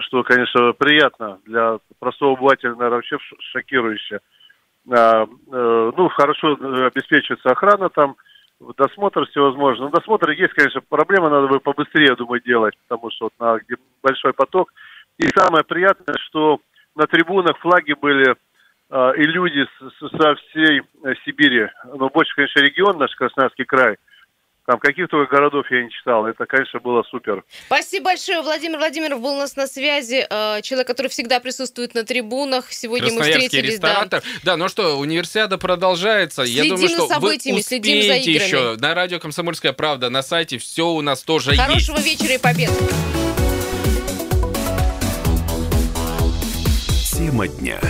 что, 0.00 0.22
конечно, 0.22 0.72
приятно 0.72 1.38
для 1.44 1.78
простого 1.98 2.32
обывателя, 2.32 2.70
наверное, 2.70 2.96
вообще 2.96 3.18
шокирующе. 3.52 4.20
А, 4.90 5.24
э, 5.24 5.92
ну, 5.96 6.08
хорошо 6.08 6.56
э, 6.56 6.86
обеспечивается 6.86 7.50
охрана 7.50 7.88
там, 7.88 8.16
досмотр 8.76 9.26
всевозможно. 9.26 9.86
Ну, 9.86 9.90
досмотр 9.90 10.30
есть, 10.30 10.52
конечно, 10.54 10.80
проблема, 10.88 11.30
надо 11.30 11.48
бы 11.48 11.60
побыстрее, 11.60 12.08
я 12.08 12.16
думаю, 12.16 12.40
делать, 12.40 12.74
потому 12.86 13.10
что 13.10 13.26
вот 13.26 13.32
на 13.38 13.58
где 13.58 13.76
большой 14.02 14.32
поток. 14.32 14.72
И 15.18 15.28
самое 15.28 15.64
приятное, 15.64 16.16
что 16.26 16.60
на 16.94 17.06
трибунах 17.06 17.58
флаги 17.58 17.94
были 17.94 18.36
а, 18.90 19.12
и 19.12 19.22
люди 19.22 19.66
со 19.98 20.34
всей 20.36 20.80
э, 20.80 21.14
Сибири, 21.24 21.68
но 21.94 22.08
больше, 22.08 22.34
конечно, 22.34 22.60
регион 22.60 22.98
наш, 22.98 23.14
Красноярский 23.14 23.64
край, 23.64 23.96
Там 24.66 24.78
каких 24.78 25.08
только 25.08 25.30
городов 25.34 25.66
я 25.70 25.84
не 25.84 25.90
читал. 25.90 26.26
Это, 26.26 26.46
конечно, 26.46 26.80
было 26.80 27.02
супер. 27.10 27.44
Спасибо 27.66 28.06
большое. 28.06 28.40
Владимир 28.40 28.78
Владимиров 28.78 29.20
был 29.20 29.34
у 29.34 29.38
нас 29.38 29.56
на 29.56 29.66
связи. 29.66 30.26
Э, 30.28 30.62
человек, 30.62 30.86
который 30.86 31.08
всегда 31.08 31.38
присутствует 31.38 31.94
на 31.94 32.02
трибунах. 32.04 32.72
Сегодня 32.72 33.12
мы 33.12 33.20
встретились. 33.22 33.78
Да. 33.78 33.88
ресторатор. 33.88 34.22
Да. 34.42 34.56
ну 34.56 34.68
что, 34.68 34.98
универсиада 34.98 35.58
продолжается. 35.58 36.42
Я 36.42 36.62
Следим 36.62 36.76
думаю, 36.76 36.88
за 36.88 36.94
что 36.94 37.08
событиями, 37.08 37.56
вы 37.56 37.62
следим 37.62 38.02
за 38.02 38.14
успеете 38.14 38.30
играми. 38.30 38.46
еще. 38.46 38.76
На 38.80 38.94
радио 38.94 39.18
«Комсомольская 39.18 39.74
правда» 39.74 40.08
на 40.08 40.22
сайте 40.22 40.56
все 40.56 40.88
у 40.88 41.02
нас 41.02 41.22
тоже 41.22 41.50
есть. 41.50 41.62
Хорошего 41.62 42.00
вечера 42.00 42.32
и 42.32 42.38
побед. 42.38 42.70
Тема 47.12 47.48
дня. 47.48 47.80